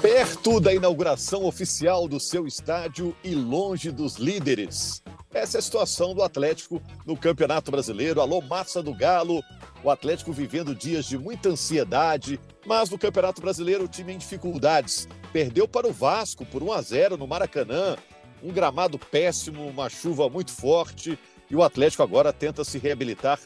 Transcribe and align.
Perto 0.00 0.60
da 0.60 0.72
inauguração 0.72 1.44
oficial 1.44 2.06
do 2.06 2.20
seu 2.20 2.46
estádio 2.46 3.14
e 3.24 3.34
longe 3.34 3.90
dos 3.90 4.16
líderes. 4.16 5.02
Essa 5.36 5.58
é 5.58 5.60
a 5.60 5.62
situação 5.62 6.14
do 6.14 6.22
Atlético 6.22 6.80
no 7.04 7.14
Campeonato 7.14 7.70
Brasileiro. 7.70 8.22
Alô, 8.22 8.40
massa 8.40 8.82
do 8.82 8.94
Galo. 8.94 9.44
O 9.84 9.90
Atlético 9.90 10.32
vivendo 10.32 10.74
dias 10.74 11.04
de 11.04 11.18
muita 11.18 11.50
ansiedade, 11.50 12.40
mas 12.64 12.88
no 12.88 12.96
Campeonato 12.96 13.42
Brasileiro 13.42 13.84
o 13.84 13.88
time 13.88 14.14
em 14.14 14.18
dificuldades. 14.18 15.06
Perdeu 15.34 15.68
para 15.68 15.86
o 15.86 15.92
Vasco 15.92 16.46
por 16.46 16.62
1 16.62 16.72
a 16.72 16.80
0 16.80 17.16
no 17.18 17.26
Maracanã. 17.26 17.98
Um 18.42 18.50
gramado 18.50 18.98
péssimo, 18.98 19.66
uma 19.66 19.90
chuva 19.90 20.26
muito 20.30 20.52
forte. 20.52 21.18
E 21.50 21.54
o 21.54 21.62
Atlético 21.62 22.02
agora 22.02 22.32
tenta 22.32 22.64
se 22.64 22.78
reabilitar 22.78 23.38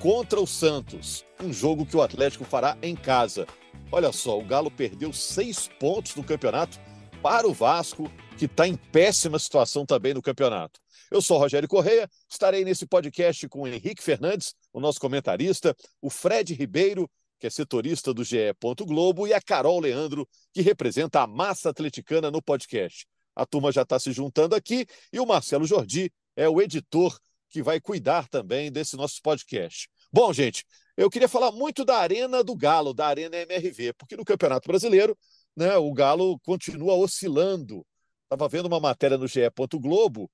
contra 0.00 0.38
o 0.38 0.46
Santos. 0.46 1.24
Um 1.42 1.50
jogo 1.50 1.86
que 1.86 1.96
o 1.96 2.02
Atlético 2.02 2.44
fará 2.44 2.76
em 2.82 2.94
casa. 2.94 3.46
Olha 3.90 4.12
só, 4.12 4.38
o 4.38 4.44
Galo 4.44 4.70
perdeu 4.70 5.14
seis 5.14 5.66
pontos 5.80 6.14
no 6.14 6.22
campeonato 6.22 6.78
para 7.22 7.48
o 7.48 7.54
Vasco, 7.54 8.12
que 8.36 8.44
está 8.44 8.68
em 8.68 8.76
péssima 8.76 9.38
situação 9.38 9.86
também 9.86 10.12
no 10.12 10.20
campeonato. 10.20 10.78
Eu 11.10 11.22
sou 11.22 11.38
Rogério 11.38 11.66
Correia, 11.66 12.08
estarei 12.28 12.64
nesse 12.64 12.86
podcast 12.86 13.48
com 13.48 13.62
o 13.62 13.68
Henrique 13.68 14.02
Fernandes, 14.02 14.54
o 14.72 14.78
nosso 14.78 15.00
comentarista, 15.00 15.74
o 16.02 16.10
Fred 16.10 16.52
Ribeiro, 16.52 17.10
que 17.38 17.46
é 17.46 17.50
setorista 17.50 18.12
do 18.12 18.22
GE. 18.22 18.54
Globo, 18.86 19.26
e 19.26 19.32
a 19.32 19.40
Carol 19.40 19.80
Leandro, 19.80 20.28
que 20.52 20.60
representa 20.60 21.22
a 21.22 21.26
massa 21.26 21.70
atleticana 21.70 22.30
no 22.30 22.42
podcast. 22.42 23.06
A 23.34 23.46
turma 23.46 23.72
já 23.72 23.82
está 23.82 23.98
se 23.98 24.12
juntando 24.12 24.54
aqui 24.54 24.84
e 25.10 25.18
o 25.18 25.24
Marcelo 25.24 25.64
Jordi 25.64 26.12
é 26.36 26.46
o 26.46 26.60
editor 26.60 27.18
que 27.48 27.62
vai 27.62 27.80
cuidar 27.80 28.28
também 28.28 28.70
desse 28.70 28.94
nosso 28.96 29.22
podcast. 29.22 29.88
Bom, 30.12 30.30
gente, 30.32 30.66
eu 30.94 31.08
queria 31.08 31.28
falar 31.28 31.52
muito 31.52 31.84
da 31.86 31.96
Arena 31.96 32.44
do 32.44 32.54
Galo, 32.54 32.92
da 32.92 33.06
Arena 33.06 33.36
MRV, 33.36 33.94
porque 33.94 34.16
no 34.16 34.24
Campeonato 34.24 34.68
Brasileiro, 34.68 35.16
né, 35.56 35.76
o 35.76 35.90
Galo 35.92 36.38
continua 36.40 36.94
oscilando. 36.94 37.86
Estava 38.24 38.46
vendo 38.46 38.66
uma 38.66 38.78
matéria 38.78 39.16
no 39.16 39.26
GE. 39.26 39.40
Globo, 39.80 40.30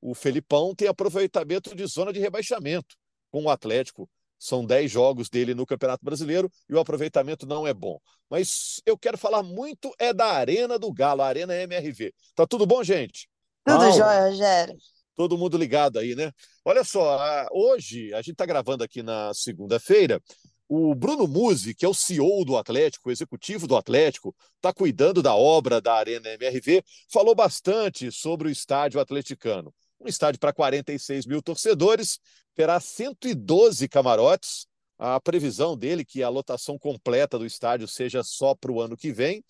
o 0.00 0.14
Felipão 0.14 0.74
tem 0.74 0.88
aproveitamento 0.88 1.74
de 1.74 1.86
zona 1.86 2.12
de 2.12 2.20
rebaixamento 2.20 2.96
com 3.30 3.44
o 3.44 3.50
Atlético. 3.50 4.08
São 4.38 4.64
10 4.64 4.90
jogos 4.90 5.30
dele 5.30 5.54
no 5.54 5.64
Campeonato 5.64 6.04
Brasileiro 6.04 6.50
e 6.68 6.74
o 6.74 6.78
aproveitamento 6.78 7.46
não 7.46 7.66
é 7.66 7.72
bom. 7.72 7.98
Mas 8.28 8.80
eu 8.84 8.98
quero 8.98 9.16
falar 9.16 9.42
muito 9.42 9.92
é 9.98 10.12
da 10.12 10.26
Arena 10.26 10.78
do 10.78 10.92
Galo, 10.92 11.22
a 11.22 11.26
Arena 11.26 11.54
MRV. 11.54 12.12
Tá 12.34 12.46
tudo 12.46 12.66
bom, 12.66 12.84
gente? 12.84 13.28
Tudo 13.64 13.90
jóia, 13.92 14.28
Rogério 14.28 14.76
todo 15.16 15.38
mundo 15.38 15.56
ligado 15.56 15.98
aí, 15.98 16.14
né? 16.14 16.30
Olha 16.64 16.84
só, 16.84 17.46
hoje, 17.50 18.12
a 18.12 18.18
gente 18.18 18.32
está 18.32 18.44
gravando 18.44 18.84
aqui 18.84 19.02
na 19.02 19.32
segunda-feira, 19.32 20.22
o 20.68 20.94
Bruno 20.94 21.26
Musi, 21.26 21.74
que 21.74 21.84
é 21.84 21.88
o 21.88 21.94
CEO 21.94 22.44
do 22.44 22.56
Atlético, 22.56 23.08
o 23.08 23.12
executivo 23.12 23.66
do 23.66 23.76
Atlético, 23.76 24.34
está 24.56 24.72
cuidando 24.72 25.22
da 25.22 25.34
obra 25.34 25.80
da 25.80 25.94
Arena 25.94 26.28
MRV, 26.34 26.84
falou 27.10 27.34
bastante 27.34 28.10
sobre 28.12 28.48
o 28.48 28.50
estádio 28.50 29.00
atleticano. 29.00 29.72
Um 30.00 30.08
estádio 30.08 30.38
para 30.38 30.52
46 30.52 31.26
mil 31.26 31.42
torcedores, 31.42 32.18
terá 32.54 32.78
112 32.80 33.88
camarotes. 33.88 34.66
A 34.98 35.20
previsão 35.20 35.76
dele 35.76 36.04
que 36.04 36.22
a 36.22 36.28
lotação 36.28 36.78
completa 36.78 37.38
do 37.38 37.44
estádio 37.44 37.86
seja 37.86 38.22
só 38.22 38.54
para 38.54 38.72
o 38.72 38.80
ano 38.80 38.96
que 38.96 39.12
vem 39.12 39.44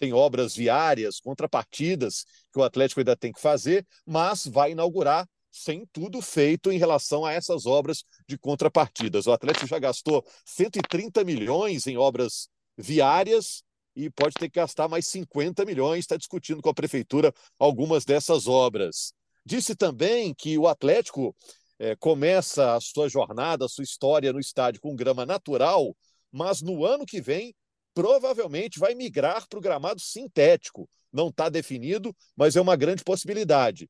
tem 0.00 0.14
obras 0.14 0.56
viárias, 0.56 1.20
contrapartidas 1.20 2.24
que 2.50 2.58
o 2.58 2.62
Atlético 2.62 3.00
ainda 3.00 3.14
tem 3.14 3.30
que 3.30 3.40
fazer, 3.40 3.86
mas 4.06 4.46
vai 4.46 4.72
inaugurar 4.72 5.28
sem 5.52 5.86
tudo 5.92 6.22
feito 6.22 6.72
em 6.72 6.78
relação 6.78 7.24
a 7.24 7.32
essas 7.32 7.66
obras 7.66 8.02
de 8.26 8.38
contrapartidas. 8.38 9.26
O 9.26 9.32
Atlético 9.32 9.66
já 9.66 9.78
gastou 9.78 10.24
130 10.46 11.22
milhões 11.22 11.86
em 11.86 11.98
obras 11.98 12.48
viárias 12.78 13.62
e 13.94 14.08
pode 14.08 14.34
ter 14.34 14.48
que 14.48 14.58
gastar 14.58 14.88
mais 14.88 15.06
50 15.08 15.64
milhões, 15.66 16.00
está 16.00 16.16
discutindo 16.16 16.62
com 16.62 16.70
a 16.70 16.74
prefeitura 16.74 17.32
algumas 17.58 18.04
dessas 18.04 18.46
obras. 18.46 19.12
Disse 19.44 19.74
também 19.74 20.34
que 20.34 20.56
o 20.58 20.68
Atlético 20.68 21.34
é, 21.78 21.96
começa 21.96 22.74
a 22.74 22.80
sua 22.80 23.08
jornada, 23.08 23.64
a 23.64 23.68
sua 23.68 23.84
história 23.84 24.32
no 24.32 24.40
estádio 24.40 24.80
com 24.80 24.94
grama 24.94 25.24
natural, 25.24 25.96
mas 26.30 26.60
no 26.60 26.84
ano 26.84 27.06
que 27.06 27.20
vem 27.20 27.54
provavelmente 27.94 28.78
vai 28.78 28.94
migrar 28.94 29.48
para 29.48 29.58
o 29.58 29.62
gramado 29.62 30.00
sintético. 30.00 30.88
Não 31.12 31.28
está 31.28 31.48
definido, 31.48 32.14
mas 32.36 32.54
é 32.54 32.60
uma 32.60 32.76
grande 32.76 33.02
possibilidade. 33.02 33.88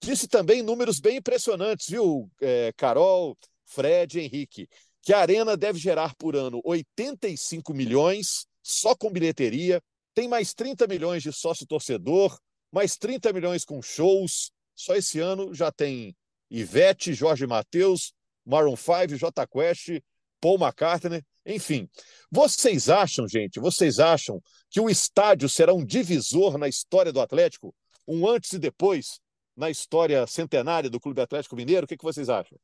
Disse 0.00 0.28
também 0.28 0.62
números 0.62 1.00
bem 1.00 1.16
impressionantes, 1.16 1.86
viu, 1.88 2.30
é, 2.40 2.72
Carol, 2.76 3.36
Fred, 3.66 4.20
Henrique, 4.20 4.68
que 5.00 5.12
a 5.12 5.18
Arena 5.18 5.56
deve 5.56 5.78
gerar 5.78 6.14
por 6.16 6.36
ano 6.36 6.60
85 6.64 7.74
milhões 7.74 8.46
só 8.62 8.94
com 8.94 9.10
bilheteria, 9.10 9.82
tem 10.14 10.28
mais 10.28 10.54
30 10.54 10.86
milhões 10.86 11.22
de 11.22 11.32
sócio-torcedor, 11.32 12.38
mais 12.70 12.96
30 12.96 13.32
milhões 13.32 13.64
com 13.64 13.82
shows. 13.82 14.52
Só 14.74 14.94
esse 14.94 15.20
ano 15.20 15.54
já 15.54 15.70
tem 15.70 16.16
Ivete, 16.50 17.14
Jorge 17.14 17.46
Matheus, 17.46 18.12
Maroon 18.44 18.76
5, 18.76 19.16
J 19.16 19.46
Quest, 19.46 20.00
Paul 20.40 20.58
McCartney. 20.58 21.22
Enfim, 21.44 21.88
vocês 22.30 22.88
acham, 22.88 23.26
gente, 23.26 23.58
vocês 23.58 23.98
acham 23.98 24.40
que 24.70 24.80
o 24.80 24.88
estádio 24.88 25.48
será 25.48 25.72
um 25.72 25.84
divisor 25.84 26.56
na 26.58 26.68
história 26.68 27.12
do 27.12 27.20
Atlético? 27.20 27.74
Um 28.06 28.28
antes 28.28 28.52
e 28.52 28.58
depois 28.58 29.20
na 29.56 29.70
história 29.70 30.26
centenária 30.26 30.88
do 30.88 31.00
Clube 31.00 31.20
Atlético 31.20 31.56
Mineiro? 31.56 31.84
O 31.84 31.88
que, 31.88 31.96
que 31.96 32.04
vocês 32.04 32.28
acham? 32.28 32.58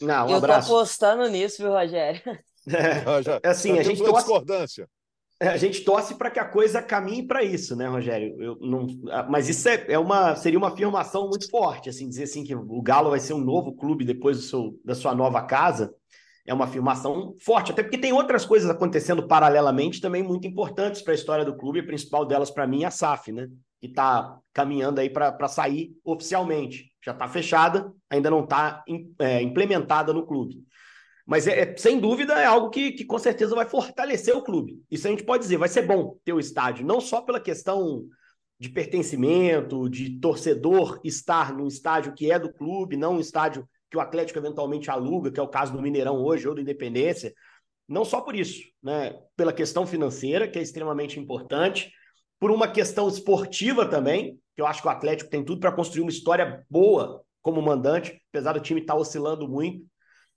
Não, 0.00 0.26
um 0.26 0.30
Eu 0.30 0.36
abraço. 0.36 0.68
tô 0.68 0.76
apostando 0.76 1.28
nisso, 1.28 1.62
viu, 1.62 1.72
Rogério? 1.72 2.20
É, 2.64 3.22
já, 3.24 3.40
assim, 3.42 3.76
a 3.76 3.82
gente 3.82 3.98
torce... 3.98 4.18
discordância. 4.18 4.88
É, 5.42 5.48
a 5.48 5.56
gente 5.56 5.80
torce 5.82 6.14
para 6.14 6.30
que 6.30 6.38
a 6.38 6.44
coisa 6.44 6.80
caminhe 6.80 7.26
para 7.26 7.42
isso, 7.42 7.74
né, 7.74 7.88
Rogério? 7.88 8.40
Eu 8.40 8.56
não, 8.60 8.86
mas 9.28 9.48
isso 9.48 9.68
é, 9.68 9.86
é, 9.88 9.98
uma, 9.98 10.36
seria 10.36 10.56
uma 10.56 10.68
afirmação 10.68 11.28
muito 11.28 11.50
forte, 11.50 11.90
assim, 11.90 12.08
dizer 12.08 12.22
assim 12.22 12.44
que 12.44 12.54
o 12.54 12.80
Galo 12.80 13.10
vai 13.10 13.18
ser 13.18 13.34
um 13.34 13.44
novo 13.44 13.74
clube 13.74 14.04
depois 14.04 14.36
do 14.36 14.42
seu, 14.44 14.78
da 14.84 14.94
sua 14.94 15.16
nova 15.16 15.42
casa 15.42 15.92
é 16.46 16.52
uma 16.52 16.64
afirmação 16.64 17.34
forte, 17.40 17.72
até 17.72 17.82
porque 17.82 17.98
tem 17.98 18.12
outras 18.12 18.44
coisas 18.44 18.68
acontecendo 18.68 19.26
paralelamente 19.26 20.00
também 20.00 20.22
muito 20.22 20.46
importantes 20.46 21.02
para 21.02 21.12
a 21.12 21.14
história 21.14 21.44
do 21.44 21.56
clube, 21.56 21.80
a 21.80 21.86
principal 21.86 22.24
delas 22.24 22.50
para 22.50 22.66
mim 22.66 22.82
é 22.82 22.86
a 22.86 22.90
SAF, 22.90 23.30
né? 23.32 23.48
Que 23.80 23.88
está 23.88 24.38
caminhando 24.52 25.00
aí 25.00 25.10
para 25.10 25.48
sair 25.48 25.92
oficialmente. 26.04 26.90
Já 27.04 27.12
está 27.12 27.28
fechada, 27.28 27.92
ainda 28.08 28.30
não 28.30 28.44
está 28.44 28.82
é, 29.18 29.42
implementada 29.42 30.12
no 30.12 30.26
clube. 30.26 30.62
Mas 31.26 31.46
é, 31.46 31.60
é, 31.60 31.76
sem 31.76 32.00
dúvida 32.00 32.34
é 32.34 32.44
algo 32.44 32.70
que, 32.70 32.92
que 32.92 33.04
com 33.04 33.18
certeza 33.18 33.54
vai 33.54 33.68
fortalecer 33.68 34.36
o 34.36 34.42
clube. 34.42 34.82
Isso 34.90 35.06
a 35.06 35.10
gente 35.10 35.24
pode 35.24 35.42
dizer, 35.42 35.56
vai 35.56 35.68
ser 35.68 35.82
bom 35.82 36.16
ter 36.24 36.32
o 36.32 36.40
estádio, 36.40 36.86
não 36.86 37.00
só 37.00 37.20
pela 37.20 37.40
questão 37.40 38.04
de 38.58 38.68
pertencimento, 38.68 39.88
de 39.88 40.20
torcedor 40.20 41.00
estar 41.02 41.52
num 41.52 41.66
estádio 41.66 42.14
que 42.14 42.30
é 42.30 42.38
do 42.38 42.52
clube, 42.52 42.96
não 42.96 43.16
um 43.16 43.20
estádio 43.20 43.68
que 43.90 43.96
o 43.96 44.00
Atlético 44.00 44.38
eventualmente 44.38 44.90
aluga, 44.90 45.30
que 45.30 45.38
é 45.38 45.42
o 45.42 45.48
caso 45.48 45.72
do 45.72 45.82
Mineirão 45.82 46.22
hoje 46.22 46.48
ou 46.48 46.54
do 46.54 46.60
Independência, 46.60 47.34
não 47.88 48.04
só 48.04 48.20
por 48.20 48.34
isso, 48.34 48.62
né? 48.82 49.18
Pela 49.36 49.52
questão 49.52 49.86
financeira, 49.86 50.48
que 50.48 50.58
é 50.58 50.62
extremamente 50.62 51.20
importante, 51.20 51.92
por 52.40 52.50
uma 52.50 52.66
questão 52.66 53.06
esportiva 53.08 53.86
também, 53.86 54.38
que 54.54 54.62
eu 54.62 54.66
acho 54.66 54.80
que 54.80 54.88
o 54.88 54.90
Atlético 54.90 55.30
tem 55.30 55.44
tudo 55.44 55.60
para 55.60 55.72
construir 55.72 56.02
uma 56.02 56.10
história 56.10 56.64
boa 56.70 57.22
como 57.42 57.60
mandante, 57.60 58.18
apesar 58.32 58.52
do 58.52 58.60
time 58.60 58.80
estar 58.80 58.94
tá 58.94 59.00
oscilando 59.00 59.48
muito. 59.48 59.84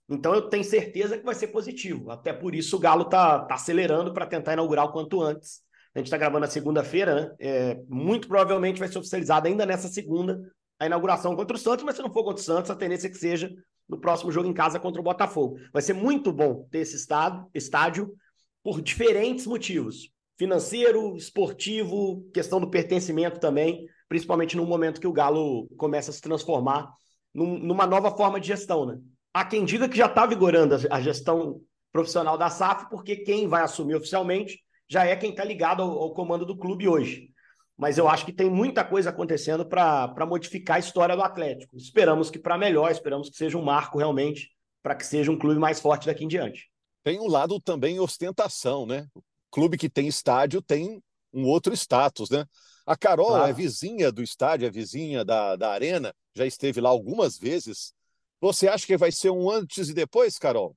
Então 0.08 0.34
eu 0.34 0.42
tenho 0.42 0.64
certeza 0.64 1.18
que 1.18 1.24
vai 1.24 1.34
ser 1.34 1.48
positivo. 1.48 2.10
Até 2.10 2.32
por 2.32 2.54
isso 2.54 2.76
o 2.76 2.80
Galo 2.80 3.02
está 3.02 3.40
tá 3.40 3.54
acelerando 3.54 4.12
para 4.12 4.26
tentar 4.26 4.52
inaugurar 4.52 4.84
o 4.86 4.92
quanto 4.92 5.20
antes. 5.20 5.60
A 5.94 5.98
gente 5.98 6.06
está 6.06 6.18
gravando 6.18 6.40
na 6.40 6.46
segunda-feira, 6.46 7.14
né? 7.14 7.34
É, 7.40 7.80
muito 7.88 8.28
provavelmente 8.28 8.78
vai 8.78 8.88
ser 8.88 8.98
oficializado 8.98 9.48
ainda 9.48 9.64
nessa 9.64 9.88
segunda 9.88 10.40
a 10.78 10.86
inauguração 10.86 11.34
contra 11.34 11.56
o 11.56 11.58
Santos, 11.58 11.84
mas 11.84 11.96
se 11.96 12.02
não 12.02 12.12
for 12.12 12.22
contra 12.22 12.40
o 12.40 12.44
Santos, 12.44 12.70
a 12.70 12.76
tendência 12.76 13.08
é 13.08 13.10
que 13.10 13.16
seja 13.16 13.50
no 13.88 13.98
próximo 13.98 14.30
jogo 14.30 14.48
em 14.48 14.52
casa 14.52 14.78
contra 14.78 15.00
o 15.00 15.04
Botafogo. 15.04 15.58
Vai 15.72 15.80
ser 15.80 15.94
muito 15.94 16.32
bom 16.32 16.66
ter 16.70 16.80
esse 16.80 16.96
estado, 16.96 17.48
estádio 17.54 18.14
por 18.62 18.82
diferentes 18.82 19.46
motivos. 19.46 20.10
Financeiro, 20.38 21.16
esportivo, 21.16 22.28
questão 22.34 22.60
do 22.60 22.68
pertencimento 22.68 23.40
também, 23.40 23.86
principalmente 24.08 24.56
no 24.56 24.66
momento 24.66 25.00
que 25.00 25.06
o 25.06 25.12
Galo 25.12 25.66
começa 25.76 26.10
a 26.10 26.14
se 26.14 26.20
transformar 26.20 26.92
num, 27.32 27.58
numa 27.58 27.86
nova 27.86 28.10
forma 28.10 28.38
de 28.38 28.48
gestão. 28.48 28.84
Né? 28.84 28.98
Há 29.36 29.44
quem 29.44 29.66
diga 29.66 29.86
que 29.86 29.98
já 29.98 30.06
está 30.06 30.24
vigorando 30.24 30.74
a, 30.90 30.98
gestão 30.98 31.60
profissional 31.92 32.38
da 32.38 32.48
SAF, 32.48 32.88
porque 32.88 33.16
quem 33.16 33.46
vai 33.46 33.62
assumir 33.62 33.94
oficialmente 33.94 34.58
já 34.88 35.04
é 35.04 35.14
quem 35.14 35.28
está 35.28 35.44
ligado 35.44 35.82
ao, 35.82 35.90
ao 35.90 36.14
comando 36.14 36.46
do 36.46 36.56
clube 36.56 36.88
hoje. 36.88 37.28
mas 37.76 37.98
eu 37.98 38.08
acho 38.08 38.24
que 38.24 38.32
tem 38.32 38.48
muita 38.48 38.82
coisa 38.82 39.10
acontecendo 39.10 39.66
para 39.66 40.24
modificar 40.26 40.76
a 40.76 40.80
história 40.80 41.14
do 41.14 41.20
Atlético. 41.20 41.76
Esperamos 41.76 42.30
que 42.30 42.38
para 42.38 42.56
melhor, 42.56 42.90
esperamos 42.90 43.28
que 43.28 43.36
seja 43.36 43.58
um 43.58 43.62
marco 43.62 43.98
realmente 43.98 44.52
para 44.82 44.94
que 44.94 45.04
seja 45.04 45.30
um 45.30 45.38
clube 45.38 45.60
mais 45.60 45.80
forte 45.80 46.06
daqui 46.06 46.24
em 46.24 46.28
diante. 46.28 46.70
Tem 47.04 47.20
um 47.20 47.28
lado 47.28 47.60
também 47.60 48.00
ostentação, 48.00 48.86
né? 48.86 49.06
O 49.14 49.22
clube 49.50 49.76
que 49.76 49.90
tem 49.90 50.08
estádio 50.08 50.62
tem 50.62 51.02
um 51.30 51.44
outro 51.44 51.74
status, 51.74 52.30
né? 52.30 52.46
A 52.86 52.96
Carol 52.96 53.26
claro. 53.26 53.50
é 53.50 53.52
vizinha 53.52 54.10
do 54.10 54.22
estádio, 54.22 54.66
é 54.66 54.70
vizinha 54.70 55.26
da, 55.26 55.56
da 55.56 55.72
arena, 55.72 56.14
já 56.34 56.46
esteve 56.46 56.80
lá 56.80 56.88
algumas 56.88 57.36
vezes. 57.36 57.94
Você 58.40 58.68
acha 58.68 58.86
que 58.86 58.96
vai 58.96 59.10
ser 59.10 59.30
um 59.30 59.50
antes 59.50 59.88
e 59.88 59.94
depois, 59.94 60.38
Carol? 60.38 60.76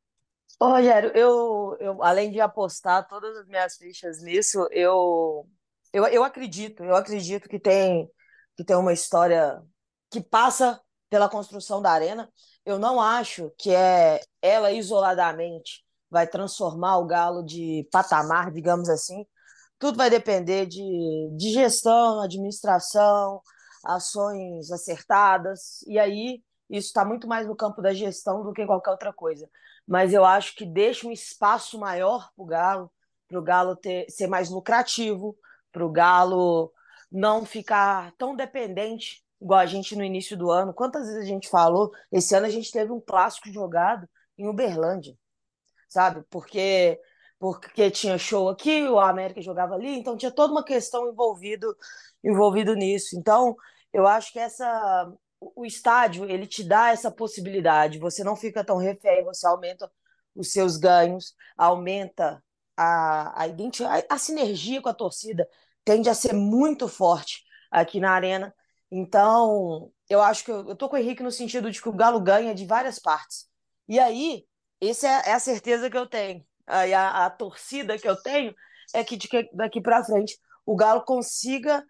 Ô, 0.60 0.68
Rogério, 0.68 1.12
eu, 1.16 1.78
eu 1.80 2.04
além 2.04 2.32
de 2.32 2.40
apostar 2.42 3.08
todas 3.08 3.38
as 3.38 3.48
minhas 3.48 3.78
fichas 3.78 4.22
nisso, 4.22 4.68
eu 4.72 5.48
eu, 5.94 6.06
eu 6.08 6.24
acredito, 6.24 6.84
eu 6.84 6.96
acredito 6.96 7.50
que 7.50 7.60
tem, 7.60 8.10
que 8.56 8.64
tem 8.64 8.76
uma 8.76 8.94
história 8.94 9.62
que 10.12 10.22
passa 10.22 10.80
pela 11.10 11.30
construção 11.30 11.82
da 11.82 11.92
arena. 11.92 12.32
Eu 12.66 12.78
não 12.78 13.02
acho 13.02 13.52
que 13.58 13.74
é 13.74 14.22
ela 14.42 14.72
isoladamente 14.72 15.84
vai 16.10 16.28
transformar 16.28 16.98
o 17.00 17.06
Galo 17.06 17.44
de 17.44 17.88
patamar, 17.92 18.52
digamos 18.52 18.90
assim. 18.90 19.26
Tudo 19.80 19.98
vai 19.98 20.10
depender 20.10 20.66
de, 20.68 20.82
de 21.38 21.52
gestão, 21.54 22.22
administração, 22.22 23.42
ações 23.84 24.72
acertadas. 24.72 25.82
E 25.88 25.98
aí, 25.98 26.44
isso 26.69 26.88
está 26.88 27.04
muito 27.04 27.27
mais 27.27 27.48
no 27.48 27.56
campo 27.56 27.81
da 27.81 27.94
gestão 27.94 28.44
do 28.44 28.54
que 28.54 28.66
qualquer 28.66 28.92
outra 28.92 29.12
coisa. 29.13 29.50
Mas 29.88 30.13
eu 30.13 30.24
acho 30.24 30.56
que 30.56 30.66
deixa 30.66 31.07
um 31.07 31.12
espaço 31.12 31.80
maior 31.80 32.30
para 32.36 32.44
o 32.44 32.45
Galo, 32.45 32.92
para 33.27 33.39
o 33.39 33.44
Galo 33.44 33.75
ter, 33.75 34.10
ser 34.10 34.27
mais 34.27 34.50
lucrativo, 34.50 35.38
para 35.71 35.86
o 35.86 35.92
Galo 35.92 36.71
não 37.12 37.45
ficar 37.45 38.13
tão 38.18 38.36
dependente 38.36 39.24
igual 39.42 39.60
a 39.60 39.66
gente 39.66 39.95
no 39.95 40.04
início 40.04 40.38
do 40.38 40.51
ano. 40.51 40.74
Quantas 40.74 41.07
vezes 41.07 41.24
a 41.24 41.25
gente 41.25 41.50
falou? 41.50 41.92
Esse 42.12 42.36
ano 42.36 42.45
a 42.45 42.50
gente 42.50 42.72
teve 42.72 42.92
um 42.92 43.01
clássico 43.01 43.51
jogado 43.51 44.07
em 44.38 44.48
Uberlândia, 44.48 45.18
sabe? 45.88 46.24
Porque 46.30 47.00
porque 47.39 47.89
tinha 47.89 48.18
show 48.18 48.50
aqui, 48.50 48.83
o 48.89 49.00
América 49.00 49.42
jogava 49.42 49.74
ali, 49.75 49.98
então 49.98 50.18
tinha 50.18 50.30
toda 50.30 50.51
uma 50.51 50.63
questão 50.63 51.10
envolvido 51.10 51.74
envolvido 52.24 52.75
nisso. 52.75 53.18
Então, 53.18 53.56
eu 53.94 54.06
acho 54.06 54.33
que 54.33 54.39
essa 54.39 55.10
o 55.41 55.65
estádio, 55.65 56.30
ele 56.30 56.45
te 56.45 56.63
dá 56.63 56.89
essa 56.89 57.12
possibilidade, 57.12 58.00
você 58.00 58.24
não 58.24 58.36
fica 58.36 58.63
tão 58.63 58.77
refém, 58.77 59.24
você 59.24 59.47
aumenta 59.47 59.91
os 60.36 60.51
seus 60.51 60.77
ganhos, 60.77 61.36
aumenta 61.57 62.44
a, 62.75 63.44
a, 63.44 63.45
a, 63.45 64.15
a 64.15 64.18
sinergia 64.18 64.81
com 64.81 64.89
a 64.89 64.94
torcida 64.94 65.47
tende 65.83 66.09
a 66.09 66.13
ser 66.13 66.33
muito 66.33 66.88
forte 66.88 67.44
aqui 67.71 68.00
na 68.00 68.12
arena. 68.12 68.53
Então, 68.91 69.91
eu 70.07 70.21
acho 70.21 70.44
que 70.44 70.51
eu, 70.51 70.69
eu 70.69 70.75
tô 70.75 70.89
com 70.89 70.95
o 70.95 71.00
Henrique 71.00 71.24
no 71.24 71.31
sentido 71.31 71.71
de 71.71 71.81
que 71.81 71.89
o 71.89 71.94
Galo 71.94 72.19
ganha 72.21 72.53
de 72.53 72.65
várias 72.65 73.00
partes. 73.00 73.47
E 73.88 74.00
aí, 74.00 74.45
essa 74.81 75.07
é, 75.07 75.30
é 75.30 75.33
a 75.33 75.39
certeza 75.39 75.89
que 75.89 75.97
eu 75.97 76.07
tenho. 76.07 76.45
Aí 76.68 76.94
a, 76.94 77.25
a 77.25 77.30
torcida 77.30 77.97
que 77.97 78.07
eu 78.07 78.15
tenho 78.21 78.53
é 78.94 79.03
que, 79.03 79.18
de 79.18 79.27
que 79.27 79.50
daqui 79.53 79.81
para 79.81 80.03
frente 80.03 80.38
o 80.65 80.75
Galo 80.75 81.03
consiga 81.03 81.83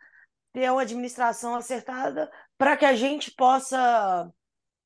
ter 0.54 0.72
uma 0.72 0.82
administração 0.82 1.56
acertada 1.56 2.32
para 2.60 2.76
que 2.76 2.86
a 2.86 2.94
gente 2.94 3.32
possa 3.32 4.30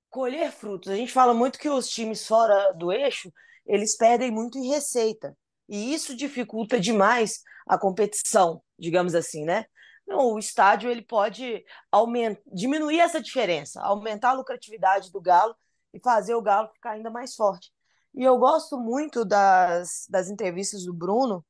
colher 0.09 0.51
frutos. 0.51 0.91
A 0.91 0.95
gente 0.95 1.11
fala 1.11 1.33
muito 1.33 1.57
que 1.57 1.67
os 1.67 1.89
times 1.89 2.25
fora 2.25 2.71
do 2.73 2.91
eixo 2.91 3.33
eles 3.65 3.97
perdem 3.97 4.29
muito 4.29 4.59
em 4.59 4.69
receita. 4.69 5.35
E 5.67 5.91
isso 5.93 6.15
dificulta 6.15 6.79
demais 6.79 7.41
a 7.67 7.77
competição, 7.77 8.61
digamos 8.77 9.15
assim, 9.15 9.43
né? 9.43 9.65
o 10.05 10.37
estádio 10.37 10.91
ele 10.91 11.01
pode 11.01 11.63
aumentar, 11.89 12.41
diminuir 12.53 12.99
essa 12.99 13.21
diferença, 13.21 13.81
aumentar 13.81 14.31
a 14.31 14.33
lucratividade 14.33 15.11
do 15.11 15.21
Galo 15.21 15.55
e 15.93 15.99
fazer 15.99 16.35
o 16.35 16.41
Galo 16.41 16.69
ficar 16.73 16.91
ainda 16.91 17.09
mais 17.09 17.33
forte. 17.33 17.71
E 18.13 18.21
eu 18.21 18.37
gosto 18.37 18.77
muito 18.77 19.25
das, 19.25 20.05
das 20.09 20.29
entrevistas 20.29 20.83
do 20.83 20.93
Bruno, 20.93 21.43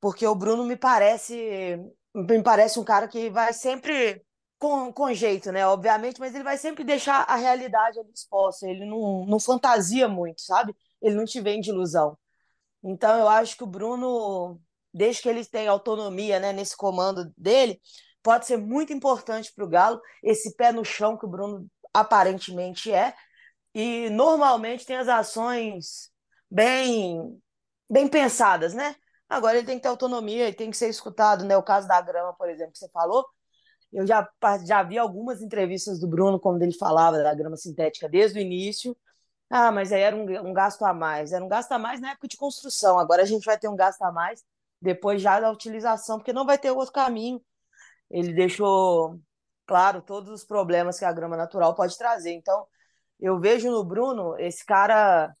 porque 0.00 0.26
o 0.26 0.34
Bruno 0.34 0.64
me 0.64 0.76
parece 0.76 1.78
me 2.12 2.42
parece 2.42 2.80
um 2.80 2.84
cara 2.84 3.06
que 3.06 3.30
vai 3.30 3.52
sempre 3.52 4.24
com, 4.60 4.92
com 4.92 5.12
jeito, 5.14 5.50
né? 5.50 5.66
Obviamente, 5.66 6.20
mas 6.20 6.34
ele 6.34 6.44
vai 6.44 6.58
sempre 6.58 6.84
deixar 6.84 7.22
a 7.22 7.36
realidade 7.36 7.98
ali 7.98 8.10
exposta. 8.14 8.68
Ele 8.68 8.84
não, 8.84 9.24
não 9.26 9.40
fantasia 9.40 10.06
muito, 10.06 10.42
sabe? 10.42 10.76
Ele 11.02 11.16
não 11.16 11.24
te 11.24 11.40
vende 11.40 11.70
ilusão. 11.70 12.16
Então, 12.84 13.18
eu 13.18 13.28
acho 13.28 13.56
que 13.56 13.64
o 13.64 13.66
Bruno, 13.66 14.60
desde 14.92 15.22
que 15.22 15.28
ele 15.30 15.44
tem 15.46 15.66
autonomia 15.66 16.38
né, 16.40 16.52
nesse 16.52 16.76
comando 16.76 17.32
dele, 17.36 17.80
pode 18.22 18.46
ser 18.46 18.58
muito 18.58 18.92
importante 18.92 19.52
para 19.54 19.64
o 19.64 19.68
Galo, 19.68 20.00
esse 20.22 20.54
pé 20.56 20.72
no 20.72 20.84
chão 20.84 21.16
que 21.16 21.26
o 21.26 21.28
Bruno 21.28 21.66
aparentemente 21.94 22.92
é, 22.92 23.14
e 23.74 24.10
normalmente 24.10 24.86
tem 24.86 24.96
as 24.96 25.08
ações 25.08 26.10
bem, 26.50 27.40
bem 27.88 28.08
pensadas, 28.08 28.74
né? 28.74 28.94
Agora 29.28 29.56
ele 29.56 29.66
tem 29.66 29.76
que 29.76 29.82
ter 29.82 29.88
autonomia 29.88 30.48
e 30.48 30.54
tem 30.54 30.70
que 30.70 30.76
ser 30.76 30.88
escutado, 30.90 31.44
né? 31.44 31.56
O 31.56 31.62
caso 31.62 31.88
da 31.88 32.00
grama, 32.00 32.34
por 32.34 32.48
exemplo, 32.50 32.72
que 32.72 32.78
você 32.78 32.88
falou, 32.90 33.26
eu 33.92 34.06
já, 34.06 34.28
já 34.64 34.82
vi 34.82 34.98
algumas 34.98 35.42
entrevistas 35.42 35.98
do 35.98 36.08
Bruno, 36.08 36.38
como 36.38 36.62
ele 36.62 36.72
falava 36.72 37.18
da 37.22 37.34
grama 37.34 37.56
sintética 37.56 38.08
desde 38.08 38.38
o 38.38 38.42
início, 38.42 38.96
ah, 39.50 39.72
mas 39.72 39.92
aí 39.92 40.00
era 40.00 40.14
um, 40.16 40.48
um 40.48 40.52
gasto 40.52 40.84
a 40.84 40.94
mais. 40.94 41.32
Era 41.32 41.44
um 41.44 41.48
gasto 41.48 41.72
a 41.72 41.78
mais 41.78 42.00
na 42.00 42.12
época 42.12 42.28
de 42.28 42.36
construção. 42.36 42.98
Agora 42.98 43.22
a 43.22 43.26
gente 43.26 43.44
vai 43.44 43.58
ter 43.58 43.68
um 43.68 43.76
gasto 43.76 44.02
a 44.02 44.12
mais 44.12 44.44
depois 44.80 45.20
já 45.20 45.40
da 45.40 45.50
utilização, 45.50 46.18
porque 46.18 46.32
não 46.32 46.46
vai 46.46 46.56
ter 46.58 46.70
outro 46.70 46.92
caminho. 46.92 47.42
Ele 48.10 48.32
deixou 48.32 49.20
claro 49.66 50.02
todos 50.02 50.30
os 50.30 50.44
problemas 50.44 50.98
que 50.98 51.04
a 51.04 51.12
grama 51.12 51.36
natural 51.36 51.74
pode 51.74 51.98
trazer. 51.98 52.32
Então, 52.32 52.66
eu 53.20 53.38
vejo 53.40 53.70
no 53.70 53.84
Bruno 53.84 54.38
esse 54.38 54.64
cara 54.64 55.34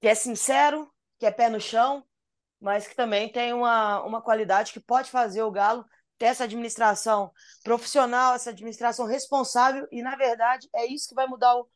que 0.00 0.08
é 0.08 0.14
sincero, 0.14 0.90
que 1.18 1.26
é 1.26 1.30
pé 1.30 1.48
no 1.48 1.60
chão, 1.60 2.04
mas 2.60 2.86
que 2.86 2.94
também 2.94 3.30
tem 3.30 3.52
uma, 3.52 4.02
uma 4.04 4.22
qualidade 4.22 4.72
que 4.72 4.80
pode 4.80 5.10
fazer 5.10 5.42
o 5.42 5.50
Galo 5.50 5.84
ter 6.18 6.26
essa 6.26 6.44
administração 6.44 7.32
profissional, 7.62 8.34
essa 8.34 8.50
administração 8.50 9.06
responsável, 9.06 9.86
e 9.90 10.02
na 10.02 10.16
verdade 10.16 10.68
é 10.74 10.86
isso 10.86 11.08
que 11.08 11.14
vai 11.14 11.26
mudar 11.26 11.56
o, 11.56 11.68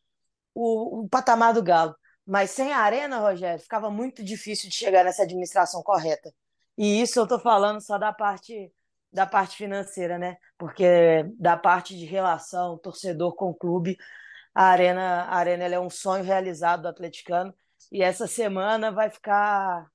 o, 0.55 1.05
o 1.05 1.09
patamar 1.09 1.55
do 1.55 1.63
Galo. 1.63 1.95
Mas 2.27 2.51
sem 2.51 2.73
a 2.73 2.79
arena, 2.79 3.19
Rogério, 3.19 3.63
ficava 3.63 3.91
muito 3.91 4.23
difícil 4.23 4.69
de 4.71 4.77
chegar 4.77 5.05
nessa 5.05 5.23
administração 5.23 5.83
correta. 5.83 6.33
E 6.79 7.01
isso 7.03 7.19
eu 7.19 7.25
estou 7.25 7.41
falando 7.41 7.81
só 7.81 7.99
da 7.99 8.13
parte 8.13 8.73
da 9.13 9.27
parte 9.27 9.57
financeira, 9.57 10.19
né? 10.19 10.37
Porque 10.57 11.25
da 11.39 11.57
parte 11.57 11.97
de 11.97 12.05
relação 12.05 12.79
torcedor 12.79 13.35
com 13.35 13.51
o 13.51 13.55
clube, 13.55 13.97
a 14.55 14.67
arena, 14.67 15.25
a 15.25 15.37
arena 15.37 15.65
é 15.65 15.81
um 15.81 15.91
sonho 15.91 16.25
realizado 16.25 16.83
do 16.83 16.89
atleticano 16.89 17.55
e 17.91 18.03
essa 18.03 18.27
semana 18.27 18.93
vai 18.93 19.11
ficar 19.11 19.91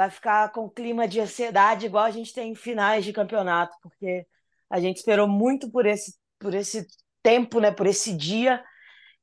vai 0.00 0.08
ficar 0.08 0.50
com 0.50 0.66
clima 0.66 1.06
de 1.06 1.20
ansiedade 1.20 1.84
igual 1.84 2.04
a 2.04 2.10
gente 2.10 2.32
tem 2.32 2.52
em 2.52 2.54
finais 2.54 3.04
de 3.04 3.12
campeonato, 3.12 3.76
porque 3.82 4.26
a 4.70 4.80
gente 4.80 4.96
esperou 4.96 5.28
muito 5.28 5.70
por 5.70 5.84
esse 5.84 6.14
por 6.38 6.54
esse 6.54 6.86
tempo, 7.22 7.60
né? 7.60 7.70
Por 7.70 7.86
esse 7.86 8.16
dia 8.16 8.64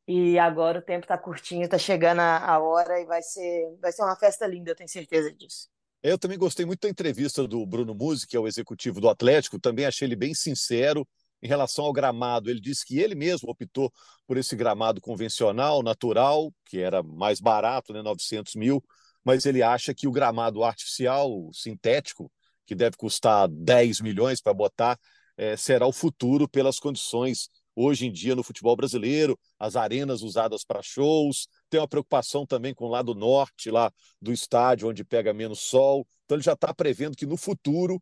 e 0.07 0.37
agora 0.37 0.77
o 0.77 0.81
tempo 0.83 1.05
está 1.05 1.17
curtinho, 1.17 1.63
está 1.63 1.79
chegando 1.79 2.19
a, 2.19 2.59
hora 2.59 3.01
e 3.01 3.05
vai 3.05 3.23
ser, 3.23 3.75
vai 3.81 3.91
ser 3.91 4.03
uma 4.03 4.15
festa 4.15 4.45
linda, 4.45 4.69
eu 4.69 4.75
tenho 4.75 4.87
certeza 4.87 5.33
disso. 5.33 5.67
Eu 6.03 6.15
também 6.15 6.37
gostei 6.37 6.63
muito 6.63 6.81
da 6.81 6.89
entrevista 6.89 7.47
do 7.47 7.65
Bruno 7.65 7.95
Musi, 7.95 8.27
que 8.27 8.37
é 8.37 8.39
o 8.39 8.47
executivo 8.47 9.01
do 9.01 9.09
Atlético. 9.09 9.59
Também 9.59 9.87
achei 9.87 10.07
ele 10.07 10.15
bem 10.15 10.35
sincero 10.35 11.07
em 11.41 11.47
relação 11.47 11.85
ao 11.85 11.91
gramado. 11.91 12.51
Ele 12.51 12.61
disse 12.61 12.85
que 12.85 12.99
ele 12.99 13.15
mesmo 13.15 13.49
optou 13.49 13.91
por 14.27 14.37
esse 14.37 14.55
gramado 14.55 15.01
convencional, 15.01 15.81
natural, 15.81 16.53
que 16.63 16.79
era 16.79 17.01
mais 17.01 17.41
barato, 17.41 17.91
né, 17.93 18.03
900 18.03 18.53
mil, 18.55 18.81
mas 19.27 19.45
ele 19.45 19.61
acha 19.61 19.93
que 19.93 20.07
o 20.07 20.11
gramado 20.11 20.63
artificial, 20.63 21.49
sintético, 21.51 22.31
que 22.65 22.73
deve 22.73 22.95
custar 22.95 23.49
10 23.49 23.99
milhões 23.99 24.39
para 24.39 24.53
botar, 24.53 24.97
é, 25.35 25.57
será 25.57 25.85
o 25.85 25.91
futuro 25.91 26.47
pelas 26.47 26.79
condições 26.79 27.49
hoje 27.75 28.07
em 28.07 28.11
dia 28.11 28.37
no 28.37 28.41
futebol 28.41 28.73
brasileiro, 28.73 29.37
as 29.59 29.75
arenas 29.75 30.21
usadas 30.21 30.63
para 30.63 30.81
shows, 30.81 31.49
tem 31.69 31.77
uma 31.77 31.89
preocupação 31.89 32.45
também 32.45 32.73
com 32.73 32.85
o 32.85 32.89
lado 32.89 33.13
norte 33.13 33.69
lá 33.69 33.91
do 34.21 34.31
estádio, 34.31 34.87
onde 34.87 35.03
pega 35.03 35.33
menos 35.33 35.59
sol. 35.59 36.07
Então 36.23 36.37
ele 36.37 36.43
já 36.43 36.53
está 36.53 36.73
prevendo 36.73 37.17
que 37.17 37.25
no 37.25 37.35
futuro 37.35 38.01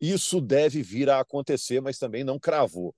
isso 0.00 0.40
deve 0.40 0.82
vir 0.82 1.08
a 1.08 1.20
acontecer, 1.20 1.80
mas 1.80 1.98
também 1.98 2.24
não 2.24 2.36
cravou. 2.36 2.92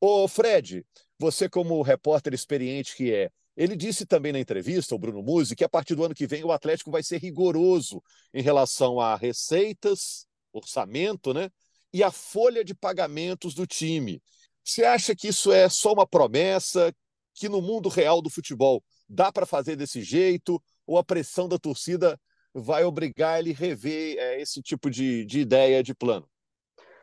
Ô 0.00 0.26
Fred, 0.26 0.82
você 1.18 1.46
como 1.46 1.82
repórter 1.82 2.32
experiente 2.32 2.96
que 2.96 3.12
é, 3.12 3.30
ele 3.58 3.74
disse 3.74 4.06
também 4.06 4.30
na 4.32 4.38
entrevista, 4.38 4.94
o 4.94 4.98
Bruno 5.00 5.20
Musi, 5.20 5.56
que 5.56 5.64
a 5.64 5.68
partir 5.68 5.96
do 5.96 6.04
ano 6.04 6.14
que 6.14 6.28
vem 6.28 6.44
o 6.44 6.52
Atlético 6.52 6.92
vai 6.92 7.02
ser 7.02 7.18
rigoroso 7.18 8.00
em 8.32 8.40
relação 8.40 9.00
a 9.00 9.16
receitas, 9.16 10.28
orçamento, 10.52 11.34
né? 11.34 11.50
E 11.92 12.04
a 12.04 12.12
folha 12.12 12.64
de 12.64 12.72
pagamentos 12.72 13.54
do 13.54 13.66
time. 13.66 14.22
Você 14.62 14.84
acha 14.84 15.12
que 15.16 15.26
isso 15.26 15.50
é 15.50 15.68
só 15.68 15.92
uma 15.92 16.06
promessa, 16.06 16.94
que 17.34 17.48
no 17.48 17.60
mundo 17.60 17.88
real 17.88 18.22
do 18.22 18.30
futebol 18.30 18.80
dá 19.08 19.32
para 19.32 19.44
fazer 19.44 19.74
desse 19.74 20.02
jeito, 20.02 20.62
ou 20.86 20.96
a 20.96 21.02
pressão 21.02 21.48
da 21.48 21.58
torcida 21.58 22.16
vai 22.54 22.84
obrigar 22.84 23.40
ele 23.40 23.50
a 23.50 23.56
rever 23.56 24.18
é, 24.18 24.40
esse 24.40 24.62
tipo 24.62 24.88
de, 24.88 25.24
de 25.24 25.40
ideia, 25.40 25.82
de 25.82 25.96
plano? 25.96 26.30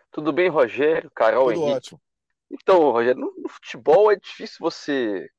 Tudo 0.10 0.32
bem, 0.32 0.48
Rogério? 0.48 1.12
Carol, 1.14 1.50
Tudo 1.50 1.64
Henrique? 1.64 1.76
ótimo. 1.76 2.02
Então, 2.50 2.92
Rogério, 2.92 3.20
no, 3.20 3.34
no 3.42 3.50
futebol 3.50 4.10
é 4.10 4.16
difícil 4.16 4.58
você 4.62 5.30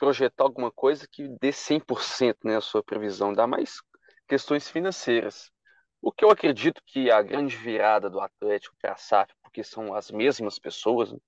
projetar 0.00 0.44
alguma 0.44 0.72
coisa 0.72 1.06
que 1.06 1.28
dê 1.40 1.50
100% 1.50 2.38
né, 2.42 2.56
a 2.56 2.60
sua 2.62 2.82
previsão, 2.82 3.34
dá 3.34 3.46
mais 3.46 3.82
questões 4.26 4.68
financeiras. 4.68 5.52
O 6.00 6.10
que 6.10 6.24
eu 6.24 6.30
acredito 6.30 6.80
que 6.86 7.10
a 7.10 7.20
grande 7.20 7.54
virada 7.54 8.08
do 8.08 8.18
Atlético 8.18 8.74
para 8.80 8.92
a 8.92 8.96
SAF, 8.96 9.30
porque 9.42 9.62
são 9.62 9.94
as 9.94 10.10
mesmas 10.10 10.58
pessoas, 10.58 11.12
né? 11.12 11.18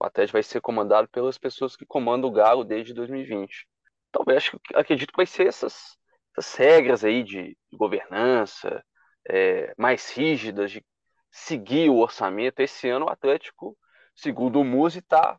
o 0.00 0.04
Atlético 0.04 0.32
vai 0.32 0.42
ser 0.42 0.60
comandado 0.60 1.08
pelas 1.08 1.38
pessoas 1.38 1.76
que 1.76 1.86
comandam 1.86 2.28
o 2.28 2.32
Galo 2.32 2.64
desde 2.64 2.92
2020. 2.92 3.68
Talvez 4.10 4.38
acho, 4.38 4.60
acredito 4.74 5.12
que 5.12 5.16
vai 5.16 5.26
ser 5.26 5.46
essas, 5.46 5.96
essas 6.36 6.56
regras 6.56 7.04
aí 7.04 7.22
de, 7.22 7.56
governança 7.72 8.82
é, 9.28 9.72
mais 9.78 10.10
rígidas, 10.10 10.72
de 10.72 10.84
seguir 11.30 11.88
o 11.88 11.98
orçamento. 11.98 12.58
Esse 12.58 12.88
ano 12.88 13.06
o 13.06 13.10
Atlético, 13.10 13.78
segundo 14.16 14.60
o 14.60 14.64
Musi, 14.64 14.98
está 14.98 15.38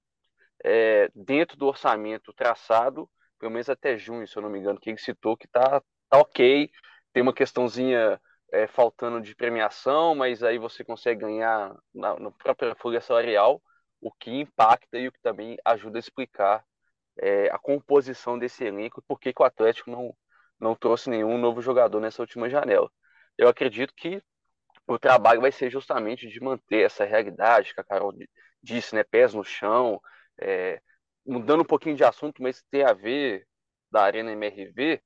é, 0.64 1.10
dentro 1.16 1.58
do 1.58 1.68
orçamento 1.68 2.34
traçado, 2.34 3.10
pelo 3.40 3.52
menos 3.52 3.70
até 3.70 3.98
junho, 3.98 4.28
se 4.28 4.38
eu 4.38 4.42
não 4.42 4.50
me 4.50 4.60
engano, 4.60 4.80
que 4.80 4.90
ele 4.90 4.98
citou 4.98 5.38
que 5.38 5.46
está 5.46 5.82
tá 6.10 6.20
ok. 6.20 6.70
Tem 7.14 7.24
uma 7.24 7.34
questãozinha 7.34 8.20
é, 8.52 8.68
faltando 8.68 9.22
de 9.22 9.36
premiação, 9.36 10.14
mas 10.14 10.44
aí 10.44 10.58
você 10.58 10.84
consegue 10.84 11.22
ganhar 11.22 11.76
na, 11.94 12.20
na, 12.20 12.32
própria 12.32 12.76
folha 12.76 13.02
salarial, 13.02 13.62
o 14.00 14.12
que 14.12 14.32
impacta 14.32 14.98
e 14.98 15.08
o 15.08 15.12
que 15.12 15.22
também 15.22 15.58
ajuda 15.66 15.98
a 15.98 16.00
explicar 16.00 16.64
é, 17.18 17.50
a 17.50 17.58
composição 17.58 18.38
desse 18.38 18.64
elenco, 18.64 19.02
por 19.08 19.20
que 19.20 19.34
o 19.38 19.44
Atlético 19.44 19.90
não, 19.90 20.16
não 20.60 20.76
trouxe 20.76 21.10
nenhum 21.10 21.38
novo 21.38 21.62
jogador 21.62 22.00
nessa 22.00 22.22
última 22.22 22.50
janela. 22.50 22.90
Eu 23.38 23.48
acredito 23.48 23.94
que 23.96 24.22
o 24.88 25.00
trabalho 25.00 25.42
vai 25.42 25.52
ser 25.52 25.70
justamente 25.70 26.28
de 26.28 26.40
manter 26.42 26.86
essa 26.86 27.06
realidade 27.06 27.74
que 27.74 27.82
a 27.82 27.84
Carol 27.84 28.14
disse, 28.62 28.96
né, 28.96 29.04
pés 29.04 29.34
no 29.34 29.44
chão, 29.44 30.02
é, 30.40 30.82
mudando 31.26 31.62
um 31.62 31.66
pouquinho 31.66 31.96
de 31.96 32.04
assunto, 32.04 32.42
mas 32.42 32.64
tem 32.72 32.84
a 32.84 32.94
ver 32.94 33.48
da 33.92 34.04
Arena 34.04 34.32
MRV, 34.32 35.02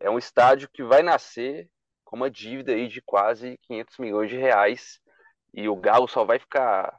é 0.00 0.10
um 0.10 0.18
estádio 0.18 0.68
que 0.72 0.82
vai 0.82 1.02
nascer 1.02 1.68
com 2.04 2.16
uma 2.16 2.30
dívida 2.30 2.72
aí 2.72 2.88
de 2.88 3.00
quase 3.02 3.58
500 3.62 3.98
milhões 3.98 4.30
de 4.30 4.36
reais 4.36 5.00
e 5.54 5.68
o 5.68 5.76
Galo 5.76 6.08
só 6.08 6.24
vai 6.24 6.38
ficar 6.38 6.98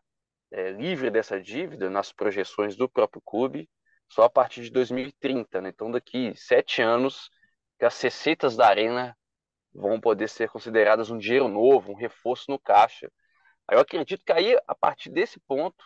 é, 0.52 0.72
livre 0.72 1.10
dessa 1.10 1.40
dívida 1.42 1.90
nas 1.90 2.12
projeções 2.12 2.76
do 2.76 2.90
próprio 2.90 3.22
clube 3.26 3.70
só 4.10 4.24
a 4.24 4.30
partir 4.30 4.62
de 4.62 4.70
2030, 4.70 5.62
né? 5.62 5.70
Então 5.70 5.90
daqui 5.92 6.34
sete 6.36 6.82
anos 6.82 7.30
que 7.80 7.86
as 7.86 8.00
receitas 8.00 8.56
da 8.56 8.68
arena 8.68 9.18
vão 9.74 10.00
poder 10.00 10.30
ser 10.30 10.50
consideradas 10.50 11.10
um 11.10 11.18
dinheiro 11.18 11.48
novo, 11.48 11.92
um 11.92 11.96
reforço 11.96 12.46
no 12.50 12.60
caixa. 12.60 13.12
Aí 13.68 13.76
eu 13.76 13.82
acredito 13.82 14.24
que 14.24 14.32
aí 14.32 14.58
a 14.68 14.76
partir 14.76 15.10
desse 15.10 15.40
ponto 15.40 15.84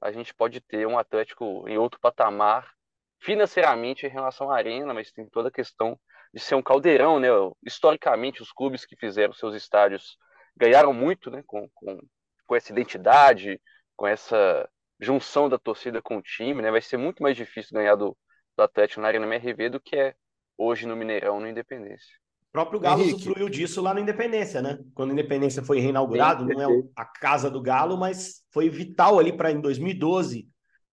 a 0.00 0.10
gente 0.10 0.34
pode 0.34 0.60
ter 0.60 0.86
um 0.86 0.98
Atlético 0.98 1.68
em 1.68 1.76
outro 1.76 2.00
patamar 2.00 2.72
financeiramente 3.20 4.06
em 4.06 4.08
relação 4.08 4.50
à 4.50 4.56
arena, 4.56 4.94
mas 4.94 5.12
tem 5.12 5.28
toda 5.28 5.48
a 5.48 5.52
questão 5.52 5.98
de 6.32 6.40
ser 6.40 6.54
um 6.54 6.62
caldeirão, 6.62 7.18
né? 7.20 7.28
Historicamente, 7.64 8.42
os 8.42 8.52
clubes 8.52 8.84
que 8.86 8.96
fizeram 8.96 9.32
seus 9.32 9.54
estádios 9.54 10.16
ganharam 10.56 10.92
muito, 10.92 11.30
né? 11.30 11.42
Com, 11.46 11.68
com, 11.74 12.00
com 12.46 12.56
essa 12.56 12.72
identidade, 12.72 13.60
com 13.96 14.06
essa 14.06 14.68
junção 14.98 15.48
da 15.48 15.58
torcida 15.58 16.00
com 16.00 16.16
o 16.16 16.22
time, 16.22 16.62
né? 16.62 16.70
Vai 16.70 16.80
ser 16.80 16.96
muito 16.96 17.22
mais 17.22 17.36
difícil 17.36 17.74
ganhar 17.74 17.96
do, 17.96 18.16
do 18.56 18.62
Atlético 18.62 19.00
na 19.00 19.08
Arena 19.08 19.26
MRV 19.26 19.70
do 19.70 19.80
que 19.80 19.96
é 19.96 20.14
hoje 20.56 20.86
no 20.86 20.96
Mineirão, 20.96 21.40
no 21.40 21.48
Independência. 21.48 22.19
O 22.50 22.52
próprio 22.52 22.80
Galo 22.80 23.00
Henrique. 23.00 23.16
usufruiu 23.16 23.48
disso 23.48 23.80
lá 23.80 23.94
no 23.94 24.00
Independência, 24.00 24.60
né? 24.60 24.78
Quando 24.92 25.10
a 25.10 25.12
Independência 25.12 25.62
foi 25.62 25.78
reinaugurado, 25.78 26.44
não 26.44 26.60
é 26.60 26.82
a 26.96 27.04
casa 27.04 27.48
do 27.48 27.62
Galo, 27.62 27.96
mas 27.96 28.42
foi 28.52 28.68
vital 28.68 29.18
ali 29.18 29.32
para 29.32 29.52
em 29.52 29.60
2012 29.60 30.48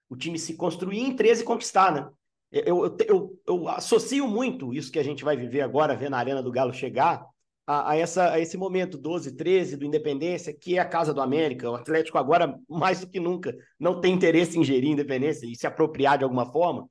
o 0.10 0.16
time 0.16 0.38
se 0.38 0.56
construir 0.56 1.00
em 1.00 1.16
13 1.16 1.44
conquistar, 1.44 1.92
né? 1.92 2.08
Eu, 2.52 2.86
eu, 2.86 2.98
eu, 3.08 3.40
eu, 3.46 3.68
associo 3.68 4.26
muito 4.28 4.74
isso 4.74 4.92
que 4.92 5.00
a 5.00 5.04
gente 5.04 5.24
vai 5.24 5.36
viver 5.36 5.62
agora, 5.62 5.96
vendo 5.96 6.14
a 6.14 6.20
Arena 6.20 6.42
do 6.42 6.52
Galo 6.52 6.72
chegar, 6.72 7.26
a, 7.66 7.92
a, 7.92 7.98
essa, 7.98 8.32
a 8.32 8.40
esse 8.40 8.56
momento 8.56 8.98
12, 8.98 9.36
13 9.36 9.76
do 9.76 9.86
Independência, 9.86 10.54
que 10.54 10.78
é 10.78 10.80
a 10.80 10.86
casa 10.88 11.14
do 11.14 11.22
América. 11.22 11.70
O 11.70 11.76
Atlético 11.76 12.18
agora, 12.18 12.58
mais 12.70 13.02
do 13.02 13.08
que 13.08 13.20
nunca, 13.20 13.54
não 13.78 14.00
tem 14.00 14.14
interesse 14.14 14.58
em 14.58 14.64
gerir 14.64 14.90
Independência 14.90 15.46
e 15.46 15.56
se 15.56 15.68
apropriar 15.68 16.18
de 16.18 16.24
alguma 16.24 16.46
forma, 16.46 16.88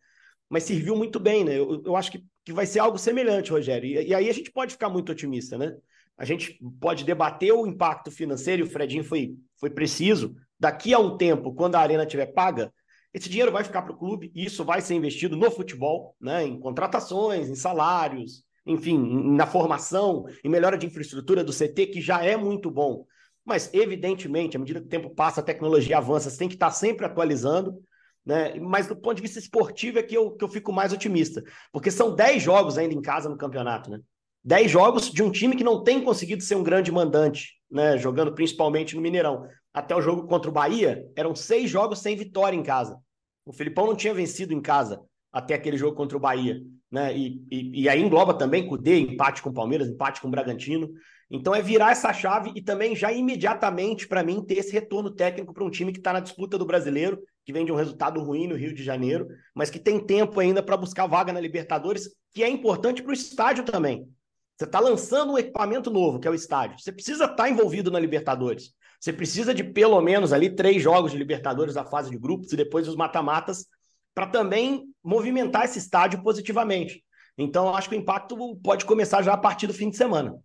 mas 0.50 0.64
serviu 0.64 0.94
muito 0.94 1.18
bem, 1.18 1.42
né? 1.42 1.58
Eu, 1.58 1.82
eu 1.86 1.96
acho 1.96 2.12
que, 2.12 2.22
que 2.46 2.52
vai 2.52 2.64
ser 2.64 2.78
algo 2.78 2.96
semelhante, 2.96 3.50
Rogério. 3.50 3.90
E, 3.90 4.06
e 4.06 4.14
aí 4.14 4.30
a 4.30 4.32
gente 4.32 4.52
pode 4.52 4.72
ficar 4.72 4.88
muito 4.88 5.10
otimista, 5.10 5.58
né? 5.58 5.76
A 6.16 6.24
gente 6.24 6.58
pode 6.80 7.04
debater 7.04 7.52
o 7.52 7.66
impacto 7.66 8.08
financeiro, 8.08 8.62
e 8.62 8.64
o 8.64 8.70
Fredinho 8.70 9.02
foi, 9.02 9.34
foi 9.58 9.68
preciso. 9.68 10.36
Daqui 10.58 10.94
a 10.94 10.98
um 11.00 11.16
tempo, 11.16 11.52
quando 11.52 11.74
a 11.74 11.80
arena 11.80 12.04
estiver 12.04 12.26
paga, 12.26 12.72
esse 13.12 13.28
dinheiro 13.28 13.50
vai 13.50 13.64
ficar 13.64 13.82
para 13.82 13.92
o 13.92 13.98
clube 13.98 14.30
e 14.32 14.44
isso 14.44 14.64
vai 14.64 14.80
ser 14.80 14.94
investido 14.94 15.36
no 15.36 15.50
futebol, 15.50 16.14
né, 16.20 16.44
em 16.44 16.58
contratações, 16.60 17.48
em 17.48 17.54
salários, 17.56 18.44
enfim, 18.64 18.96
na 19.34 19.46
formação, 19.46 20.24
em 20.44 20.48
melhora 20.48 20.78
de 20.78 20.86
infraestrutura 20.86 21.42
do 21.42 21.52
CT, 21.52 21.86
que 21.88 22.00
já 22.00 22.24
é 22.24 22.36
muito 22.36 22.70
bom. 22.70 23.04
Mas, 23.44 23.72
evidentemente, 23.74 24.56
à 24.56 24.60
medida 24.60 24.80
que 24.80 24.86
o 24.86 24.90
tempo 24.90 25.10
passa, 25.10 25.40
a 25.40 25.44
tecnologia 25.44 25.98
avança, 25.98 26.30
você 26.30 26.38
tem 26.38 26.48
que 26.48 26.54
estar 26.54 26.70
sempre 26.70 27.06
atualizando. 27.06 27.82
Né? 28.26 28.58
Mas 28.58 28.88
do 28.88 28.96
ponto 28.96 29.14
de 29.14 29.22
vista 29.22 29.38
esportivo 29.38 30.00
é 30.00 30.02
que 30.02 30.16
eu, 30.16 30.32
que 30.32 30.42
eu 30.42 30.48
fico 30.48 30.72
mais 30.72 30.92
otimista. 30.92 31.44
Porque 31.72 31.92
são 31.92 32.12
10 32.12 32.42
jogos 32.42 32.76
ainda 32.76 32.92
em 32.92 33.00
casa 33.00 33.28
no 33.28 33.36
campeonato, 33.36 33.88
né? 33.88 34.00
10 34.42 34.70
jogos 34.70 35.10
de 35.10 35.22
um 35.22 35.30
time 35.30 35.56
que 35.56 35.64
não 35.64 35.82
tem 35.82 36.02
conseguido 36.02 36.42
ser 36.42 36.56
um 36.56 36.62
grande 36.62 36.90
mandante, 36.90 37.54
né? 37.70 37.96
Jogando 37.96 38.34
principalmente 38.34 38.96
no 38.96 39.02
Mineirão. 39.02 39.46
Até 39.72 39.94
o 39.94 40.00
jogo 40.00 40.26
contra 40.26 40.50
o 40.50 40.52
Bahia, 40.52 41.06
eram 41.14 41.36
seis 41.36 41.70
jogos 41.70 42.00
sem 42.00 42.16
vitória 42.16 42.56
em 42.56 42.62
casa. 42.62 42.98
O 43.44 43.52
Filipão 43.52 43.86
não 43.86 43.94
tinha 43.94 44.12
vencido 44.12 44.52
em 44.52 44.60
casa 44.60 45.00
até 45.32 45.54
aquele 45.54 45.76
jogo 45.76 45.96
contra 45.96 46.16
o 46.16 46.20
Bahia. 46.20 46.60
Né? 46.90 47.16
E, 47.16 47.44
e, 47.50 47.82
e 47.82 47.88
aí 47.88 48.00
engloba 48.00 48.34
também 48.34 48.68
D, 48.78 48.98
empate 49.00 49.42
com 49.42 49.50
o 49.50 49.54
Palmeiras, 49.54 49.88
empate 49.88 50.20
com 50.20 50.28
o 50.28 50.30
Bragantino. 50.30 50.90
Então 51.30 51.54
é 51.54 51.62
virar 51.62 51.92
essa 51.92 52.12
chave 52.12 52.52
e 52.56 52.62
também 52.62 52.96
já 52.96 53.12
imediatamente, 53.12 54.08
para 54.08 54.22
mim, 54.22 54.42
ter 54.42 54.58
esse 54.58 54.72
retorno 54.72 55.10
técnico 55.10 55.52
para 55.52 55.64
um 55.64 55.70
time 55.70 55.92
que 55.92 55.98
está 55.98 56.12
na 56.12 56.20
disputa 56.20 56.56
do 56.56 56.66
brasileiro, 56.66 57.20
que 57.46 57.52
vem 57.52 57.64
de 57.64 57.70
um 57.70 57.76
resultado 57.76 58.20
ruim 58.20 58.48
no 58.48 58.56
Rio 58.56 58.74
de 58.74 58.82
Janeiro, 58.82 59.28
mas 59.54 59.70
que 59.70 59.78
tem 59.78 60.04
tempo 60.04 60.40
ainda 60.40 60.60
para 60.60 60.76
buscar 60.76 61.06
vaga 61.06 61.32
na 61.32 61.38
Libertadores, 61.38 62.10
que 62.34 62.42
é 62.42 62.48
importante 62.48 63.00
para 63.00 63.10
o 63.12 63.14
estádio 63.14 63.64
também. 63.64 64.10
Você 64.56 64.64
está 64.64 64.80
lançando 64.80 65.32
um 65.32 65.38
equipamento 65.38 65.88
novo, 65.88 66.18
que 66.18 66.26
é 66.26 66.30
o 66.30 66.34
estádio. 66.34 66.76
Você 66.80 66.90
precisa 66.90 67.24
estar 67.24 67.36
tá 67.36 67.48
envolvido 67.48 67.88
na 67.88 68.00
Libertadores. 68.00 68.72
Você 68.98 69.12
precisa 69.12 69.54
de 69.54 69.62
pelo 69.62 70.00
menos 70.00 70.32
ali 70.32 70.50
três 70.50 70.82
jogos 70.82 71.12
de 71.12 71.18
Libertadores 71.18 71.74
da 71.74 71.84
fase 71.84 72.10
de 72.10 72.18
grupos 72.18 72.52
e 72.52 72.56
depois 72.56 72.88
os 72.88 72.96
mata-matas 72.96 73.66
para 74.12 74.26
também 74.26 74.84
movimentar 75.04 75.66
esse 75.66 75.78
estádio 75.78 76.20
positivamente. 76.24 77.04
Então, 77.38 77.76
acho 77.76 77.88
que 77.88 77.94
o 77.94 77.98
impacto 77.98 78.56
pode 78.56 78.84
começar 78.84 79.22
já 79.22 79.34
a 79.34 79.38
partir 79.38 79.68
do 79.68 79.74
fim 79.74 79.88
de 79.88 79.96
semana. 79.96 80.36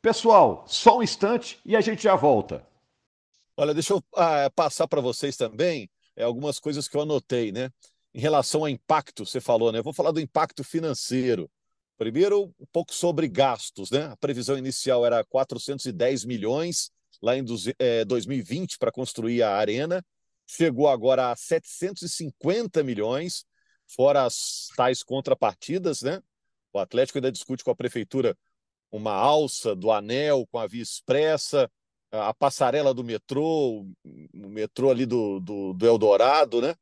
Pessoal, 0.00 0.64
só 0.66 0.98
um 0.98 1.02
instante 1.02 1.60
e 1.66 1.76
a 1.76 1.80
gente 1.82 2.04
já 2.04 2.16
volta. 2.16 2.66
Olha, 3.54 3.74
deixa 3.74 3.92
eu 3.92 4.02
ah, 4.16 4.48
passar 4.54 4.88
para 4.88 5.02
vocês 5.02 5.36
também 5.36 5.90
é, 6.18 6.24
algumas 6.24 6.58
coisas 6.58 6.88
que 6.88 6.96
eu 6.96 7.02
anotei, 7.02 7.52
né? 7.52 7.70
Em 8.12 8.18
relação 8.20 8.62
ao 8.62 8.68
impacto, 8.68 9.24
você 9.24 9.40
falou, 9.40 9.70
né? 9.70 9.78
Eu 9.78 9.84
vou 9.84 9.92
falar 9.92 10.10
do 10.10 10.20
impacto 10.20 10.64
financeiro. 10.64 11.48
Primeiro, 11.96 12.52
um 12.58 12.66
pouco 12.72 12.92
sobre 12.92 13.28
gastos, 13.28 13.90
né? 13.90 14.06
A 14.06 14.16
previsão 14.16 14.58
inicial 14.58 15.06
era 15.06 15.24
410 15.24 16.24
milhões, 16.24 16.90
lá 17.22 17.36
em 17.36 17.44
é, 17.78 18.04
2020 18.04 18.78
para 18.78 18.90
construir 18.90 19.42
a 19.42 19.56
arena, 19.56 20.04
chegou 20.46 20.88
agora 20.88 21.30
a 21.30 21.36
750 21.36 22.82
milhões, 22.82 23.44
fora 23.86 24.24
as 24.24 24.68
tais 24.76 25.02
contrapartidas, 25.04 26.02
né? 26.02 26.20
O 26.72 26.80
Atlético 26.80 27.18
ainda 27.18 27.30
discute 27.30 27.62
com 27.62 27.70
a 27.70 27.76
prefeitura 27.76 28.36
uma 28.90 29.12
alça 29.12 29.74
do 29.76 29.92
anel 29.92 30.46
com 30.50 30.58
a 30.58 30.66
via 30.66 30.82
expressa, 30.82 31.70
a 32.10 32.32
passarela 32.32 32.94
do 32.94 33.04
metrô, 33.04 33.86
o 34.04 34.48
metrô 34.48 34.90
ali 34.90 35.06
do, 35.06 35.40
do, 35.40 35.72
do 35.74 35.86
Eldorado, 35.86 36.60
né? 36.60 36.74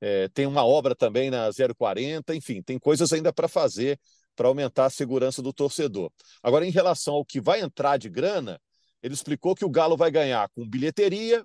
É, 0.00 0.28
tem 0.28 0.46
uma 0.46 0.64
obra 0.64 0.94
também 0.94 1.28
na 1.30 1.50
040, 1.76 2.34
enfim, 2.34 2.62
tem 2.62 2.78
coisas 2.78 3.12
ainda 3.12 3.32
para 3.32 3.48
fazer 3.48 3.98
para 4.36 4.46
aumentar 4.46 4.86
a 4.86 4.90
segurança 4.90 5.42
do 5.42 5.52
torcedor. 5.52 6.12
Agora, 6.40 6.64
em 6.64 6.70
relação 6.70 7.14
ao 7.14 7.24
que 7.24 7.40
vai 7.40 7.60
entrar 7.60 7.96
de 7.96 8.08
grana, 8.08 8.60
ele 9.02 9.12
explicou 9.12 9.52
que 9.52 9.64
o 9.64 9.68
Galo 9.68 9.96
vai 9.96 10.12
ganhar 10.12 10.48
com 10.50 10.64
bilheteria, 10.64 11.44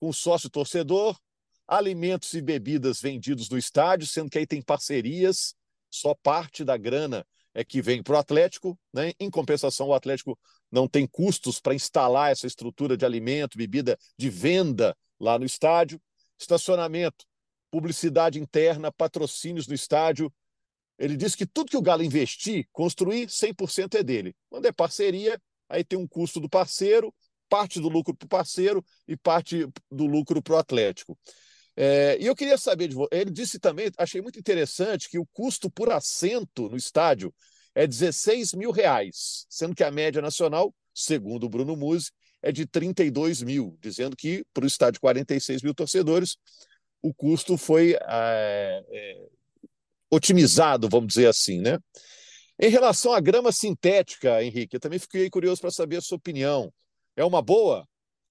com 0.00 0.12
sócio 0.12 0.50
torcedor, 0.50 1.16
alimentos 1.68 2.34
e 2.34 2.42
bebidas 2.42 3.00
vendidos 3.00 3.48
no 3.48 3.56
estádio, 3.56 4.08
sendo 4.08 4.28
que 4.28 4.38
aí 4.38 4.46
tem 4.46 4.60
parcerias, 4.60 5.54
só 5.88 6.14
parte 6.14 6.64
da 6.64 6.76
grana 6.76 7.24
é 7.54 7.62
que 7.64 7.80
vem 7.80 8.02
para 8.02 8.14
o 8.14 8.18
Atlético. 8.18 8.76
Né? 8.92 9.12
Em 9.20 9.30
compensação, 9.30 9.88
o 9.88 9.94
Atlético 9.94 10.36
não 10.72 10.88
tem 10.88 11.06
custos 11.06 11.60
para 11.60 11.74
instalar 11.74 12.32
essa 12.32 12.46
estrutura 12.46 12.96
de 12.96 13.04
alimento, 13.04 13.58
bebida 13.58 13.98
de 14.16 14.30
venda 14.30 14.96
lá 15.20 15.38
no 15.38 15.44
estádio. 15.44 16.00
Estacionamento, 16.38 17.26
publicidade 17.70 18.40
interna, 18.40 18.90
patrocínios 18.90 19.66
no 19.66 19.74
estádio. 19.74 20.32
Ele 20.98 21.14
disse 21.14 21.36
que 21.36 21.46
tudo 21.46 21.70
que 21.70 21.76
o 21.76 21.82
Galo 21.82 22.02
investir, 22.02 22.66
construir, 22.72 23.28
100% 23.28 23.96
é 23.96 24.02
dele. 24.02 24.34
Quando 24.48 24.66
é 24.66 24.72
parceria, 24.72 25.38
aí 25.68 25.84
tem 25.84 25.98
um 25.98 26.08
custo 26.08 26.40
do 26.40 26.48
parceiro, 26.48 27.14
parte 27.50 27.78
do 27.78 27.88
lucro 27.88 28.16
para 28.16 28.26
o 28.26 28.28
parceiro 28.28 28.84
e 29.06 29.14
parte 29.14 29.68
do 29.90 30.06
lucro 30.06 30.42
para 30.42 30.54
o 30.54 30.58
Atlético. 30.58 31.18
É, 31.76 32.16
e 32.18 32.26
eu 32.26 32.34
queria 32.34 32.56
saber 32.56 32.88
de 32.88 32.94
você. 32.94 33.08
Ele 33.12 33.30
disse 33.30 33.58
também, 33.58 33.90
achei 33.98 34.22
muito 34.22 34.38
interessante, 34.38 35.08
que 35.08 35.18
o 35.18 35.26
custo 35.32 35.70
por 35.70 35.92
assento 35.92 36.68
no 36.68 36.76
estádio 36.76 37.32
é 37.74 37.86
16 37.86 38.54
mil 38.54 38.70
reais, 38.70 39.46
sendo 39.48 39.74
que 39.74 39.84
a 39.84 39.90
média 39.90 40.20
nacional, 40.20 40.74
segundo 40.94 41.44
o 41.44 41.48
Bruno 41.48 41.76
Musi, 41.76 42.10
é 42.42 42.50
de 42.50 42.66
32 42.66 43.42
mil, 43.42 43.78
dizendo 43.80 44.16
que 44.16 44.44
para 44.52 44.64
o 44.64 44.66
estádio 44.66 45.00
46 45.00 45.62
mil 45.62 45.74
torcedores, 45.74 46.36
o 47.00 47.14
custo 47.14 47.56
foi 47.56 47.96
é, 48.00 48.84
é, 48.88 49.26
otimizado, 50.10 50.88
vamos 50.88 51.08
dizer 51.08 51.28
assim, 51.28 51.60
né? 51.60 51.78
Em 52.60 52.68
relação 52.68 53.12
à 53.12 53.20
grama 53.20 53.50
sintética, 53.50 54.42
Henrique, 54.42 54.76
eu 54.76 54.80
também 54.80 54.98
fiquei 54.98 55.28
curioso 55.30 55.60
para 55.60 55.70
saber 55.70 55.96
a 55.96 56.00
sua 56.00 56.16
opinião. 56.16 56.72
É 57.16 57.24
uma 57.24 57.42
boa 57.42 57.86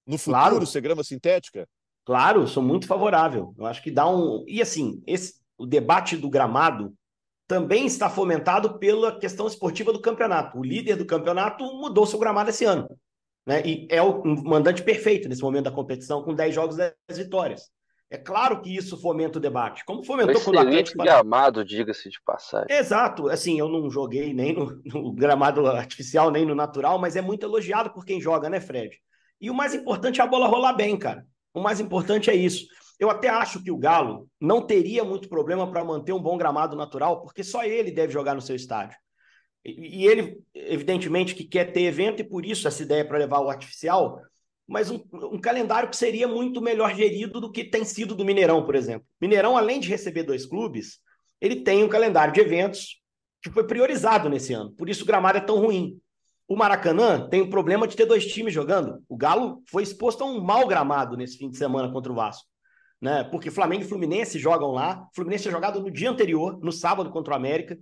no 0.06 0.16
futuro 0.16 0.50
claro. 0.50 0.66
ser 0.66 0.80
grama 0.80 1.04
sintética? 1.04 1.68
Claro, 2.04 2.46
sou 2.48 2.62
muito 2.62 2.86
favorável. 2.86 3.54
Eu 3.58 3.66
acho 3.66 3.82
que 3.82 3.90
dá 3.90 4.08
um. 4.08 4.44
E 4.46 4.62
assim, 4.62 5.02
esse, 5.06 5.34
o 5.56 5.66
debate 5.66 6.16
do 6.16 6.30
gramado 6.30 6.94
também 7.46 7.86
está 7.86 8.08
fomentado 8.08 8.78
pela 8.78 9.18
questão 9.18 9.46
esportiva 9.46 9.92
do 9.92 10.00
campeonato. 10.00 10.58
O 10.58 10.64
líder 10.64 10.96
do 10.96 11.06
campeonato 11.06 11.64
mudou 11.64 12.06
seu 12.06 12.18
gramado 12.18 12.50
esse 12.50 12.64
ano. 12.64 12.88
Né? 13.46 13.62
E 13.66 13.88
é 13.90 14.00
o 14.00 14.22
mandante 14.24 14.82
perfeito 14.82 15.28
nesse 15.28 15.42
momento 15.42 15.64
da 15.64 15.70
competição, 15.70 16.22
com 16.22 16.34
10 16.34 16.54
jogos 16.54 16.76
e 16.78 16.94
10 17.08 17.18
vitórias. 17.18 17.70
É 18.12 18.18
claro 18.18 18.60
que 18.60 18.76
isso 18.76 19.00
fomenta 19.00 19.38
o 19.38 19.40
debate. 19.40 19.84
Como 19.86 20.04
fomentou 20.04 20.38
quando 20.42 20.56
o 20.56 20.60
Atlético... 20.60 21.02
gramado, 21.02 21.64
diga-se 21.64 22.10
de 22.10 22.20
passagem. 22.22 22.66
Exato. 22.70 23.28
Assim, 23.30 23.58
eu 23.58 23.70
não 23.70 23.90
joguei 23.90 24.34
nem 24.34 24.52
no, 24.52 24.82
no, 24.84 25.12
gramado 25.12 25.66
artificial, 25.66 26.30
nem 26.30 26.44
no 26.44 26.54
natural, 26.54 26.98
mas 26.98 27.16
é 27.16 27.22
muito 27.22 27.46
elogiado 27.46 27.90
por 27.90 28.04
quem 28.04 28.20
joga, 28.20 28.50
né, 28.50 28.60
Fred? 28.60 28.98
E 29.40 29.50
o 29.50 29.54
mais 29.54 29.72
importante 29.72 30.20
é 30.20 30.24
a 30.24 30.26
bola 30.26 30.46
rolar 30.46 30.74
bem, 30.74 30.94
cara. 30.98 31.26
O 31.54 31.60
mais 31.60 31.80
importante 31.80 32.28
é 32.28 32.34
isso. 32.34 32.66
Eu 33.02 33.10
até 33.10 33.28
acho 33.28 33.60
que 33.60 33.68
o 33.68 33.76
Galo 33.76 34.28
não 34.40 34.64
teria 34.64 35.02
muito 35.02 35.28
problema 35.28 35.68
para 35.68 35.84
manter 35.84 36.12
um 36.12 36.22
bom 36.22 36.38
gramado 36.38 36.76
natural, 36.76 37.20
porque 37.20 37.42
só 37.42 37.64
ele 37.64 37.90
deve 37.90 38.12
jogar 38.12 38.32
no 38.32 38.40
seu 38.40 38.54
estádio. 38.54 38.96
E 39.64 40.06
ele, 40.06 40.38
evidentemente, 40.54 41.34
que 41.34 41.42
quer 41.42 41.72
ter 41.72 41.82
evento 41.82 42.20
e 42.20 42.24
por 42.24 42.46
isso 42.46 42.68
essa 42.68 42.80
ideia 42.80 43.04
para 43.04 43.18
levar 43.18 43.40
o 43.40 43.50
artificial, 43.50 44.20
mas 44.68 44.88
um, 44.88 45.02
um, 45.12 45.40
calendário 45.40 45.90
que 45.90 45.96
seria 45.96 46.28
muito 46.28 46.62
melhor 46.62 46.94
gerido 46.94 47.40
do 47.40 47.50
que 47.50 47.64
tem 47.64 47.84
sido 47.84 48.14
do 48.14 48.24
Mineirão, 48.24 48.64
por 48.64 48.76
exemplo. 48.76 49.04
Mineirão, 49.20 49.56
além 49.56 49.80
de 49.80 49.88
receber 49.88 50.22
dois 50.22 50.46
clubes, 50.46 51.00
ele 51.40 51.56
tem 51.56 51.82
um 51.82 51.88
calendário 51.88 52.32
de 52.32 52.40
eventos 52.40 53.02
que 53.42 53.50
foi 53.50 53.66
priorizado 53.66 54.28
nesse 54.28 54.52
ano. 54.52 54.70
Por 54.74 54.88
isso 54.88 55.02
o 55.02 55.06
gramado 55.06 55.38
é 55.38 55.40
tão 55.40 55.58
ruim. 55.58 56.00
O 56.46 56.54
Maracanã 56.54 57.28
tem 57.28 57.40
o 57.40 57.50
problema 57.50 57.88
de 57.88 57.96
ter 57.96 58.06
dois 58.06 58.24
times 58.24 58.54
jogando. 58.54 59.02
O 59.08 59.16
Galo 59.16 59.60
foi 59.68 59.82
exposto 59.82 60.22
a 60.22 60.24
um 60.24 60.40
mau 60.40 60.68
gramado 60.68 61.16
nesse 61.16 61.36
fim 61.36 61.50
de 61.50 61.58
semana 61.58 61.90
contra 61.90 62.12
o 62.12 62.14
Vasco. 62.14 62.51
Né? 63.02 63.24
Porque 63.24 63.50
Flamengo 63.50 63.82
e 63.82 63.88
Fluminense 63.88 64.38
jogam 64.38 64.70
lá. 64.70 65.08
Fluminense 65.12 65.42
tinha 65.42 65.52
jogado 65.52 65.80
no 65.80 65.90
dia 65.90 66.08
anterior, 66.08 66.60
no 66.62 66.70
sábado, 66.70 67.10
contra 67.10 67.34
o 67.34 67.36
América. 67.36 67.76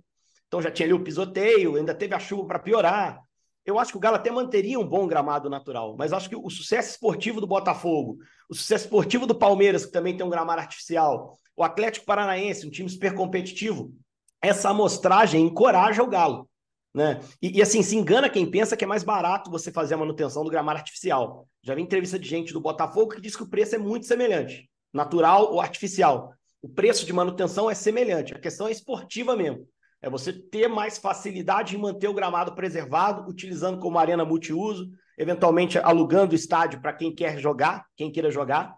Então 0.47 0.59
já 0.59 0.71
tinha 0.71 0.87
ali 0.87 0.93
o 0.93 1.03
pisoteio, 1.03 1.75
ainda 1.75 1.93
teve 1.93 2.15
a 2.15 2.19
chuva 2.19 2.47
para 2.47 2.57
piorar. 2.57 3.21
Eu 3.63 3.77
acho 3.77 3.91
que 3.91 3.97
o 3.97 4.01
Galo 4.01 4.15
até 4.15 4.31
manteria 4.31 4.79
um 4.79 4.87
bom 4.87 5.05
gramado 5.05 5.47
natural, 5.47 5.95
mas 5.95 6.11
acho 6.11 6.27
que 6.27 6.35
o 6.35 6.49
sucesso 6.49 6.89
esportivo 6.89 7.39
do 7.39 7.45
Botafogo, 7.45 8.17
o 8.49 8.55
sucesso 8.55 8.85
esportivo 8.85 9.27
do 9.27 9.35
Palmeiras, 9.35 9.85
que 9.85 9.91
também 9.91 10.17
tem 10.17 10.25
um 10.25 10.29
gramado 10.31 10.59
artificial, 10.59 11.37
o 11.55 11.63
Atlético 11.63 12.07
Paranaense, 12.07 12.65
um 12.65 12.71
time 12.71 12.89
super 12.89 13.13
competitivo, 13.13 13.93
essa 14.41 14.71
amostragem 14.71 15.45
encoraja 15.45 16.01
o 16.01 16.07
Galo. 16.07 16.49
Né? 16.93 17.21
E, 17.39 17.59
e, 17.59 17.61
assim, 17.61 17.83
se 17.83 17.95
engana 17.95 18.27
quem 18.27 18.49
pensa 18.49 18.75
que 18.75 18.83
é 18.83 18.87
mais 18.87 19.03
barato 19.03 19.51
você 19.51 19.71
fazer 19.71 19.93
a 19.93 19.97
manutenção 19.97 20.43
do 20.43 20.49
gramado 20.49 20.79
artificial. 20.79 21.47
Já 21.61 21.75
vi 21.75 21.83
entrevista 21.83 22.17
de 22.17 22.27
gente 22.27 22.51
do 22.51 22.59
Botafogo 22.59 23.13
que 23.13 23.21
diz 23.21 23.35
que 23.35 23.43
o 23.43 23.49
preço 23.49 23.75
é 23.75 23.77
muito 23.77 24.07
semelhante, 24.07 24.67
natural 24.93 25.51
ou 25.51 25.61
artificial. 25.61 26.33
O 26.61 26.69
preço 26.69 27.05
de 27.05 27.13
manutenção 27.13 27.69
é 27.69 27.73
semelhante, 27.73 28.33
a 28.33 28.39
questão 28.39 28.67
é 28.67 28.71
esportiva 28.71 29.35
mesmo. 29.35 29.67
É 30.01 30.09
você 30.09 30.33
ter 30.33 30.67
mais 30.67 30.97
facilidade 30.97 31.75
em 31.75 31.79
manter 31.79 32.07
o 32.07 32.13
gramado 32.13 32.55
preservado, 32.55 33.29
utilizando 33.29 33.79
como 33.79 33.99
arena 33.99 34.25
multiuso, 34.25 34.89
eventualmente 35.17 35.77
alugando 35.77 36.33
o 36.33 36.35
estádio 36.35 36.81
para 36.81 36.93
quem 36.93 37.13
quer 37.13 37.37
jogar, 37.37 37.85
quem 37.95 38.11
queira 38.11 38.31
jogar. 38.31 38.75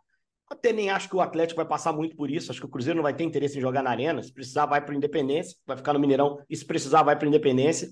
Até 0.49 0.73
nem 0.73 0.89
acho 0.89 1.07
que 1.07 1.15
o 1.15 1.21
Atlético 1.21 1.57
vai 1.57 1.65
passar 1.65 1.93
muito 1.93 2.15
por 2.15 2.29
isso. 2.29 2.51
Acho 2.51 2.59
que 2.59 2.65
o 2.65 2.69
Cruzeiro 2.69 2.97
não 2.97 3.03
vai 3.03 3.13
ter 3.13 3.23
interesse 3.23 3.57
em 3.57 3.61
jogar 3.61 3.81
na 3.81 3.89
arena. 3.89 4.21
Se 4.21 4.33
precisar, 4.33 4.65
vai 4.65 4.83
para 4.83 4.93
o 4.93 4.97
Independência, 4.97 5.55
vai 5.65 5.77
ficar 5.77 5.93
no 5.93 5.99
Mineirão. 5.99 6.37
E 6.49 6.55
se 6.55 6.65
precisar, 6.65 7.03
vai 7.03 7.17
para 7.17 7.25
o 7.25 7.29
Independência. 7.29 7.89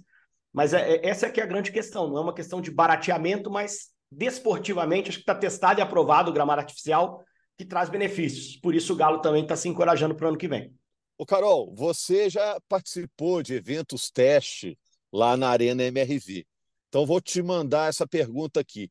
Mas 0.53 0.73
é, 0.73 0.95
é, 0.95 1.07
essa 1.07 1.27
é 1.27 1.29
que 1.29 1.39
é 1.39 1.43
a 1.43 1.47
grande 1.47 1.71
questão, 1.71 2.09
não 2.09 2.17
é 2.17 2.21
uma 2.21 2.33
questão 2.33 2.59
de 2.59 2.69
barateamento, 2.69 3.49
mas 3.49 3.89
desportivamente, 4.11 5.09
acho 5.09 5.19
que 5.19 5.23
está 5.23 5.33
testado 5.33 5.79
e 5.79 5.81
aprovado 5.81 6.29
o 6.29 6.33
gramado 6.33 6.59
artificial, 6.59 7.23
que 7.61 7.67
traz 7.67 7.89
benefícios. 7.89 8.57
Por 8.57 8.73
isso 8.73 8.93
o 8.93 8.95
Galo 8.95 9.21
também 9.21 9.43
está 9.43 9.55
se 9.55 9.69
encorajando 9.69 10.15
para 10.15 10.25
o 10.25 10.29
ano 10.29 10.37
que 10.37 10.47
vem. 10.47 10.73
Ô, 11.17 11.25
Carol, 11.25 11.71
você 11.75 12.27
já 12.29 12.59
participou 12.67 13.43
de 13.43 13.53
eventos 13.53 14.09
teste 14.09 14.77
lá 15.13 15.37
na 15.37 15.49
Arena 15.49 15.83
MRV. 15.83 16.45
Então, 16.89 17.05
vou 17.05 17.21
te 17.21 17.41
mandar 17.43 17.89
essa 17.89 18.07
pergunta 18.07 18.59
aqui. 18.59 18.85
O 18.85 18.89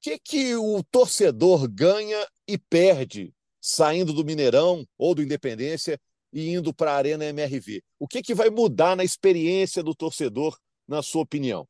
que, 0.00 0.18
que 0.18 0.54
o 0.54 0.82
torcedor 0.84 1.68
ganha 1.68 2.24
e 2.46 2.56
perde 2.56 3.34
saindo 3.60 4.12
do 4.12 4.24
Mineirão 4.24 4.86
ou 4.96 5.12
do 5.12 5.22
Independência 5.22 5.98
e 6.32 6.50
indo 6.50 6.72
para 6.72 6.92
a 6.92 6.96
Arena 6.96 7.24
MRV? 7.24 7.82
O 7.98 8.06
que, 8.06 8.22
que 8.22 8.34
vai 8.34 8.50
mudar 8.50 8.94
na 8.94 9.02
experiência 9.02 9.82
do 9.82 9.94
torcedor 9.94 10.56
na 10.86 11.02
sua 11.02 11.22
opinião? 11.22 11.66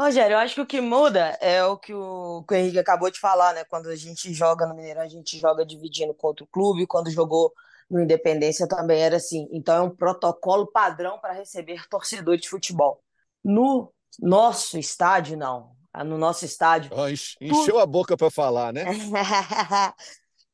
Rogério, 0.00 0.32
eu 0.34 0.38
acho 0.38 0.54
que 0.54 0.60
o 0.62 0.66
que 0.66 0.80
muda 0.80 1.36
é 1.42 1.62
o 1.62 1.76
que 1.76 1.92
o, 1.92 2.42
que 2.48 2.54
o 2.54 2.56
Henrique 2.56 2.78
acabou 2.78 3.10
de 3.10 3.20
falar, 3.20 3.52
né? 3.52 3.64
Quando 3.64 3.90
a 3.90 3.96
gente 3.96 4.32
joga 4.32 4.66
no 4.66 4.74
Mineirão, 4.74 5.02
a 5.02 5.08
gente 5.08 5.38
joga 5.38 5.64
dividindo 5.64 6.14
contra 6.14 6.42
o 6.42 6.46
clube. 6.46 6.86
Quando 6.86 7.10
jogou 7.10 7.52
no 7.90 8.00
Independência 8.00 8.66
também 8.66 9.02
era 9.02 9.16
assim. 9.16 9.46
Então 9.52 9.76
é 9.76 9.82
um 9.82 9.94
protocolo 9.94 10.66
padrão 10.72 11.18
para 11.18 11.34
receber 11.34 11.86
torcedor 11.86 12.38
de 12.38 12.48
futebol. 12.48 13.02
No 13.44 13.92
nosso 14.18 14.78
estádio, 14.78 15.36
não. 15.36 15.72
No 15.94 16.16
nosso 16.16 16.46
estádio. 16.46 16.92
Oh, 16.94 17.06
encheu 17.06 17.74
tu... 17.74 17.78
a 17.78 17.84
boca 17.84 18.16
para 18.16 18.30
falar, 18.30 18.72
né? 18.72 18.84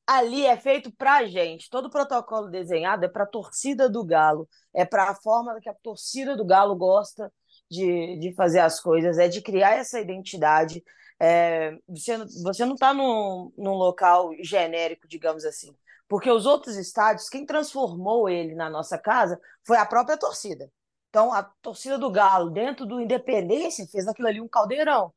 Ali 0.09 0.45
é 0.45 0.57
feito 0.57 0.91
para 0.91 1.25
gente. 1.27 1.71
Todo 1.71 1.87
o 1.87 1.91
protocolo 1.91 2.49
desenhado 2.49 3.05
é 3.05 3.09
para 3.09 3.23
a 3.23 3.29
torcida 3.29 3.89
do 3.89 4.05
Galo. 4.05 4.49
É 4.75 4.85
para 4.85 5.11
a 5.11 5.15
forma 5.15 5.61
que 5.61 5.69
a 5.69 5.75
torcida 5.75 6.37
do 6.37 6.45
Galo 6.45 6.75
gosta 6.75 7.33
de, 7.71 8.19
de 8.19 8.35
fazer 8.35 8.61
as 8.61 8.81
coisas, 8.81 9.19
é 9.19 9.29
de 9.29 9.43
criar 9.43 9.73
essa 9.73 10.01
identidade. 10.01 10.83
É, 11.21 11.77
você, 11.89 12.19
você 12.43 12.65
não 12.65 12.75
está 12.75 12.93
num, 12.95 13.53
num 13.57 13.75
local 13.75 14.31
genérico, 14.41 15.09
digamos 15.09 15.45
assim. 15.45 15.75
Porque 16.09 16.31
os 16.31 16.47
outros 16.47 16.77
estádios, 16.77 17.29
quem 17.29 17.45
transformou 17.45 18.29
ele 18.29 18.55
na 18.55 18.71
nossa 18.71 18.97
casa 18.97 19.41
foi 19.65 19.77
a 19.77 19.87
própria 19.87 20.17
torcida. 20.17 20.71
Então, 21.09 21.33
a 21.33 21.43
torcida 21.43 21.99
do 21.99 22.11
Galo, 22.11 22.51
dentro 22.51 22.87
do 22.87 23.01
Independência, 23.01 23.87
fez 23.87 24.07
aquilo 24.07 24.29
ali 24.29 24.41
um 24.41 24.49
caldeirão. 24.49 25.13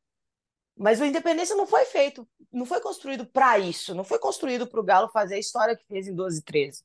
Mas 0.78 1.02
o 1.02 1.06
Independência 1.06 1.56
não 1.56 1.68
foi 1.68 1.86
feito, 1.86 2.28
não 2.52 2.66
foi 2.66 2.80
construído 2.80 3.26
para 3.26 3.60
isso, 3.60 3.94
não 3.94 4.04
foi 4.06 4.18
construído 4.18 4.66
para 4.66 4.80
o 4.80 4.84
Galo 4.84 5.10
fazer 5.10 5.36
a 5.36 5.40
história 5.40 5.76
que 5.76 5.86
fez 5.86 6.08
em 6.08 6.16
12 6.16 6.40
e 6.40 6.44
13. 6.44 6.84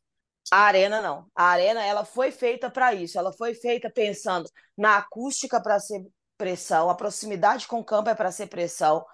A 0.52 0.58
arena 0.58 1.00
não. 1.00 1.26
A 1.34 1.44
arena 1.44 1.84
ela 1.84 2.04
foi 2.04 2.30
feita 2.30 2.70
para 2.70 2.94
isso. 2.94 3.18
Ela 3.18 3.32
foi 3.32 3.54
feita 3.54 3.90
pensando 3.90 4.48
na 4.76 4.98
acústica 4.98 5.60
para 5.62 5.78
ser 5.80 6.04
pressão, 6.36 6.90
a 6.90 6.94
proximidade 6.94 7.66
com 7.66 7.78
o 7.78 7.84
campo 7.84 8.10
é 8.10 8.14
para 8.14 8.30
ser 8.32 8.48
pressão, 8.48 9.04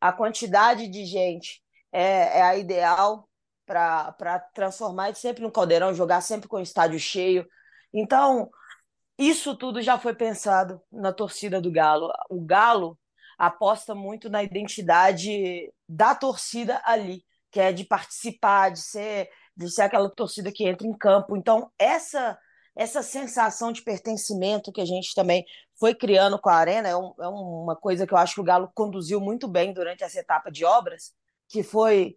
a 0.00 0.12
quantidade 0.12 0.88
de 0.88 1.04
gente 1.04 1.62
é, 1.92 2.38
é 2.38 2.42
a 2.42 2.56
ideal 2.56 3.28
para 3.66 4.38
transformar 4.54 5.14
sempre 5.14 5.42
no 5.42 5.52
caldeirão, 5.52 5.92
jogar 5.92 6.20
sempre 6.22 6.48
com 6.48 6.56
o 6.56 6.62
estádio 6.62 6.98
cheio. 6.98 7.46
Então, 7.92 8.48
isso 9.18 9.56
tudo 9.56 9.82
já 9.82 9.98
foi 9.98 10.14
pensado 10.14 10.80
na 10.90 11.12
torcida 11.12 11.60
do 11.60 11.70
Galo. 11.70 12.10
O 12.30 12.40
Galo 12.40 12.98
aposta 13.36 13.94
muito 13.94 14.30
na 14.30 14.42
identidade 14.42 15.70
da 15.88 16.14
torcida 16.14 16.80
ali, 16.84 17.22
que 17.50 17.60
é 17.60 17.72
de 17.72 17.84
participar, 17.84 18.70
de 18.70 18.80
ser 18.80 19.28
de 19.58 19.70
ser 19.70 19.82
aquela 19.82 20.08
torcida 20.08 20.52
que 20.52 20.66
entra 20.66 20.86
em 20.86 20.96
campo. 20.96 21.36
Então, 21.36 21.70
essa 21.78 22.38
essa 22.76 23.02
sensação 23.02 23.72
de 23.72 23.82
pertencimento 23.82 24.70
que 24.70 24.80
a 24.80 24.84
gente 24.86 25.12
também 25.12 25.44
foi 25.80 25.96
criando 25.96 26.38
com 26.38 26.48
a 26.48 26.54
Arena 26.54 26.88
é, 26.88 26.96
um, 26.96 27.12
é 27.20 27.26
uma 27.26 27.74
coisa 27.74 28.06
que 28.06 28.14
eu 28.14 28.18
acho 28.18 28.36
que 28.36 28.40
o 28.40 28.44
Galo 28.44 28.70
conduziu 28.72 29.20
muito 29.20 29.48
bem 29.48 29.72
durante 29.72 30.04
essa 30.04 30.20
etapa 30.20 30.48
de 30.48 30.64
obras, 30.64 31.12
que 31.48 31.64
foi 31.64 32.16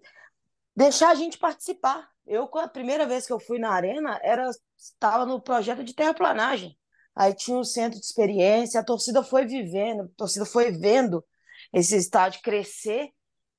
deixar 0.75 1.09
a 1.09 1.15
gente 1.15 1.39
participar. 1.39 2.07
Eu, 2.27 2.47
a 2.59 2.67
primeira 2.67 3.07
vez 3.07 3.25
que 3.25 3.33
eu 3.33 3.39
fui 3.39 3.57
na 3.57 3.71
Arena, 3.71 4.19
era 4.21 4.47
estava 4.77 5.25
no 5.25 5.41
projeto 5.41 5.83
de 5.83 5.95
terraplanagem. 5.95 6.77
Aí 7.15 7.33
tinha 7.33 7.57
um 7.57 7.63
centro 7.63 7.99
de 7.99 8.05
experiência, 8.05 8.79
a 8.79 8.85
torcida 8.85 9.23
foi 9.23 9.47
vivendo, 9.47 10.03
a 10.03 10.07
torcida 10.15 10.45
foi 10.45 10.71
vendo 10.71 11.25
esse 11.73 11.95
estádio 11.95 12.39
crescer 12.43 13.09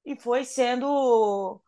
e 0.04 0.14
foi 0.14 0.44
sendo 0.44 1.60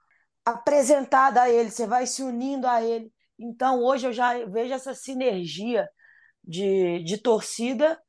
apresentada 0.44 1.42
a 1.42 1.50
ele, 1.50 1.70
você 1.70 1.86
vai 1.86 2.06
se 2.06 2.22
unindo 2.22 2.66
a 2.66 2.82
ele. 2.82 3.12
Então, 3.38 3.82
hoje 3.82 4.06
eu 4.06 4.12
já 4.12 4.44
vejo 4.46 4.74
essa 4.74 4.94
sinergia 4.94 5.88
de, 6.42 7.02
de 7.04 7.18
torcida 7.18 8.00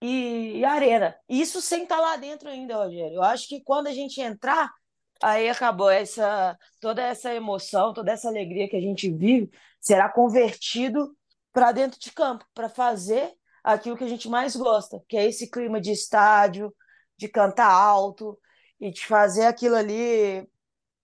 e, 0.00 0.58
e 0.58 0.64
arena. 0.64 1.16
Isso 1.28 1.60
sem 1.60 1.82
estar 1.84 1.96
tá 1.96 2.02
lá 2.02 2.16
dentro 2.16 2.48
ainda, 2.48 2.76
Rogério. 2.76 3.16
Eu 3.16 3.22
acho 3.22 3.48
que 3.48 3.62
quando 3.62 3.88
a 3.88 3.92
gente 3.92 4.20
entrar, 4.20 4.70
aí 5.22 5.48
acabou 5.48 5.90
essa 5.90 6.56
toda 6.80 7.02
essa 7.02 7.34
emoção, 7.34 7.92
toda 7.92 8.12
essa 8.12 8.28
alegria 8.28 8.68
que 8.68 8.76
a 8.76 8.80
gente 8.80 9.10
vive 9.10 9.50
será 9.80 10.08
convertido 10.08 11.16
para 11.52 11.72
dentro 11.72 11.98
de 11.98 12.12
campo, 12.12 12.44
para 12.54 12.68
fazer 12.68 13.32
aquilo 13.62 13.96
que 13.96 14.04
a 14.04 14.08
gente 14.08 14.28
mais 14.28 14.54
gosta, 14.56 15.02
que 15.08 15.16
é 15.16 15.26
esse 15.26 15.50
clima 15.50 15.80
de 15.80 15.92
estádio, 15.92 16.74
de 17.16 17.28
cantar 17.28 17.70
alto 17.70 18.38
e 18.80 18.90
de 18.90 19.06
fazer 19.06 19.46
aquilo 19.46 19.76
ali 19.76 20.46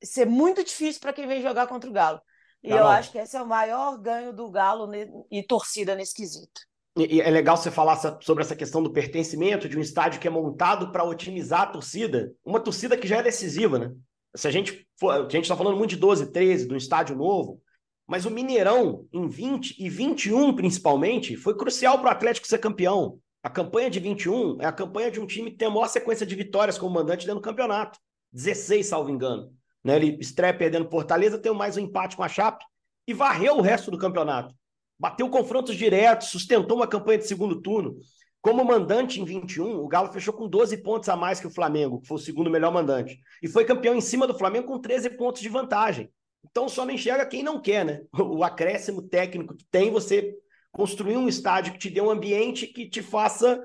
ser 0.03 0.27
muito 0.27 0.65
difícil 0.65 1.01
para 1.01 1.13
quem 1.13 1.27
vem 1.27 1.43
jogar 1.43 1.67
contra 1.67 1.89
o 1.89 1.93
Galo. 1.93 2.21
E 2.63 2.69
tá 2.69 2.77
eu 2.77 2.87
acho 2.87 3.11
que 3.11 3.19
esse 3.19 3.37
é 3.37 3.43
o 3.43 3.47
maior 3.47 3.99
ganho 3.99 4.33
do 4.33 4.51
Galo 4.51 4.91
e 5.31 5.43
torcida 5.43 5.95
nesse 5.95 6.15
quesito. 6.15 6.61
E 6.97 7.21
é 7.21 7.31
legal 7.31 7.57
você 7.57 7.71
falar 7.71 7.97
sobre 8.21 8.43
essa 8.43 8.57
questão 8.57 8.83
do 8.83 8.93
pertencimento 8.93 9.69
de 9.69 9.79
um 9.79 9.81
estádio 9.81 10.21
que 10.21 10.27
é 10.27 10.31
montado 10.31 10.91
para 10.91 11.05
otimizar 11.05 11.63
a 11.63 11.67
torcida. 11.67 12.33
Uma 12.45 12.61
torcida 12.61 12.97
que 12.97 13.07
já 13.07 13.19
é 13.19 13.23
decisiva, 13.23 13.79
né? 13.79 13.93
Se 14.35 14.47
a 14.47 14.51
gente 14.51 14.87
for, 14.99 15.13
a 15.13 15.23
gente 15.23 15.43
está 15.43 15.57
falando 15.57 15.77
muito 15.77 15.91
de 15.91 15.97
12, 15.97 16.31
13, 16.31 16.67
do 16.67 16.77
estádio 16.77 17.17
novo, 17.17 17.61
mas 18.07 18.27
o 18.27 18.31
Mineirão, 18.31 19.07
em 19.13 19.29
20 19.29 19.77
e 19.79 19.89
21 19.89 20.55
principalmente, 20.55 21.37
foi 21.37 21.57
crucial 21.57 21.99
para 21.99 22.09
o 22.09 22.13
Atlético 22.13 22.47
ser 22.47 22.59
campeão. 22.59 23.19
A 23.43 23.49
campanha 23.49 23.89
de 23.89 23.99
21 24.01 24.61
é 24.61 24.67
a 24.67 24.73
campanha 24.73 25.11
de 25.11 25.21
um 25.21 25.27
time 25.27 25.51
que 25.51 25.57
tem 25.57 25.69
a 25.69 25.71
maior 25.71 25.89
sequência 25.89 26.27
de 26.27 26.35
vitórias 26.35 26.77
como 26.77 26.93
mandante 26.93 27.25
dentro 27.25 27.41
do 27.41 27.45
campeonato. 27.45 27.99
16, 28.33 28.87
salvo 28.87 29.11
engano. 29.11 29.53
Né? 29.85 29.97
Ele 29.97 30.19
estreia 30.21 30.55
perdendo 30.55 30.91
Fortaleza, 30.91 31.39
tem 31.39 31.53
mais 31.55 31.77
um 31.77 31.81
empate 31.81 32.17
com 32.17 32.23
a 32.23 32.29
Chape 32.29 32.65
e 33.07 33.15
varreu 33.15 33.57
o 33.57 33.61
resto 33.61 33.91
do 33.91 33.99
campeonato. 33.99 34.55
Bateu 34.99 35.29
confrontos 35.29 35.77
diretos, 35.77 36.29
sustentou 36.29 36.77
uma 36.77 36.87
campanha 36.87 37.19
de 37.19 37.27
segundo 37.27 37.61
turno. 37.61 37.97
Como 38.43 38.65
mandante 38.65 39.21
em 39.21 39.25
21, 39.25 39.81
o 39.81 39.89
Galo 39.89 40.13
fechou 40.13 40.33
com 40.33 40.49
12 40.49 40.79
pontos 40.79 41.09
a 41.09 41.17
mais 41.17 41.41
que 41.41 41.47
o 41.47 41.51
Flamengo, 41.51 42.01
que 42.01 42.09
foi 42.09 42.17
o 42.17 42.21
segundo 42.21 42.51
melhor 42.51 42.73
mandante. 42.73 43.19
E 43.43 43.49
foi 43.49 43.65
campeão 43.65 43.95
em 43.95 44.01
cima 44.01 44.27
do 44.27 44.37
Flamengo 44.37 44.67
com 44.67 44.79
13 44.79 45.11
pontos 45.11 45.43
de 45.43 45.49
vantagem. 45.49 46.11
Então 46.49 46.69
só 46.69 46.87
não 46.87 46.95
enxerga 46.95 47.27
quem 47.27 47.43
não 47.43 47.61
quer, 47.61 47.85
né? 47.85 48.03
O 48.19 48.43
acréscimo 48.45 49.03
técnico 49.03 49.55
que 49.57 49.65
tem 49.71 49.91
você 49.91 50.35
construir 50.73 51.17
um 51.17 51.29
estádio 51.29 51.73
que 51.73 51.79
te 51.79 51.91
dê 51.91 52.01
um 52.01 52.11
ambiente 52.11 52.67
que 52.67 52.89
te 52.89 53.03
faça 53.03 53.63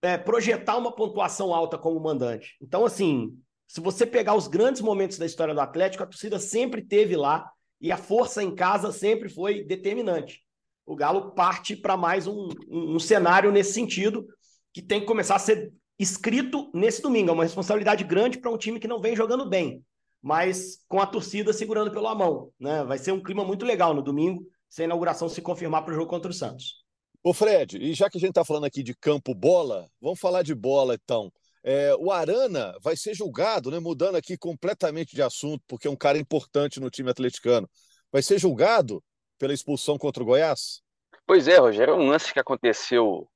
é, 0.00 0.16
projetar 0.16 0.76
uma 0.76 0.94
pontuação 0.94 1.52
alta 1.52 1.76
como 1.76 2.00
mandante. 2.00 2.56
Então, 2.62 2.84
assim, 2.84 3.36
se 3.66 3.80
você 3.80 4.06
pegar 4.06 4.34
os 4.34 4.48
grandes 4.48 4.80
momentos 4.80 5.18
da 5.18 5.26
história 5.26 5.54
do 5.54 5.60
Atlético, 5.60 6.02
a 6.02 6.06
torcida 6.06 6.38
sempre 6.38 6.82
teve 6.82 7.16
lá 7.16 7.50
e 7.80 7.90
a 7.92 7.96
força 7.96 8.42
em 8.42 8.54
casa 8.54 8.92
sempre 8.92 9.28
foi 9.28 9.64
determinante. 9.64 10.42
O 10.86 10.94
Galo 10.94 11.32
parte 11.32 11.74
para 11.74 11.96
mais 11.96 12.26
um, 12.26 12.48
um, 12.68 12.94
um 12.94 12.98
cenário 12.98 13.50
nesse 13.50 13.72
sentido 13.72 14.26
que 14.72 14.80
tem 14.80 15.00
que 15.00 15.06
começar 15.06 15.36
a 15.36 15.40
ser 15.40 15.72
escrito 15.98 16.70
nesse 16.72 17.02
domingo. 17.02 17.30
É 17.30 17.32
uma 17.32 17.42
responsabilidade 17.42 18.04
grande 18.04 18.38
para 18.38 18.50
um 18.50 18.58
time 18.58 18.78
que 18.78 18.86
não 18.86 19.00
vem 19.00 19.16
jogando 19.16 19.48
bem, 19.48 19.82
mas 20.22 20.84
com 20.86 21.00
a 21.00 21.06
torcida 21.06 21.52
segurando 21.52 21.90
pela 21.90 22.14
mão. 22.14 22.50
Né? 22.58 22.84
Vai 22.84 22.98
ser 22.98 23.12
um 23.12 23.22
clima 23.22 23.44
muito 23.44 23.64
legal 23.64 23.94
no 23.94 24.02
domingo, 24.02 24.46
se 24.68 24.82
a 24.82 24.84
inauguração 24.84 25.28
se 25.28 25.42
confirmar 25.42 25.84
para 25.84 25.92
o 25.92 25.96
jogo 25.96 26.08
contra 26.08 26.30
o 26.30 26.34
Santos. 26.34 26.84
Ô 27.22 27.32
Fred, 27.32 27.78
e 27.78 27.92
já 27.92 28.08
que 28.08 28.18
a 28.18 28.20
gente 28.20 28.30
está 28.30 28.44
falando 28.44 28.66
aqui 28.66 28.82
de 28.84 28.94
campo 28.94 29.34
bola, 29.34 29.90
vamos 30.00 30.20
falar 30.20 30.42
de 30.42 30.54
bola 30.54 30.94
então. 30.94 31.32
É, 31.68 31.96
o 31.96 32.12
Arana 32.12 32.78
vai 32.80 32.96
ser 32.96 33.12
julgado, 33.12 33.72
né, 33.72 33.80
mudando 33.80 34.14
aqui 34.14 34.38
completamente 34.38 35.16
de 35.16 35.20
assunto, 35.20 35.64
porque 35.66 35.88
é 35.88 35.90
um 35.90 35.96
cara 35.96 36.16
importante 36.16 36.78
no 36.78 36.88
time 36.88 37.10
atleticano. 37.10 37.68
Vai 38.12 38.22
ser 38.22 38.38
julgado 38.38 39.02
pela 39.36 39.52
expulsão 39.52 39.98
contra 39.98 40.22
o 40.22 40.26
Goiás? 40.26 40.80
Pois 41.26 41.48
é, 41.48 41.58
Rogério, 41.58 41.94
é 41.94 41.96
um 41.96 42.06
lance 42.06 42.32
que 42.32 42.38
aconteceu 42.38 43.28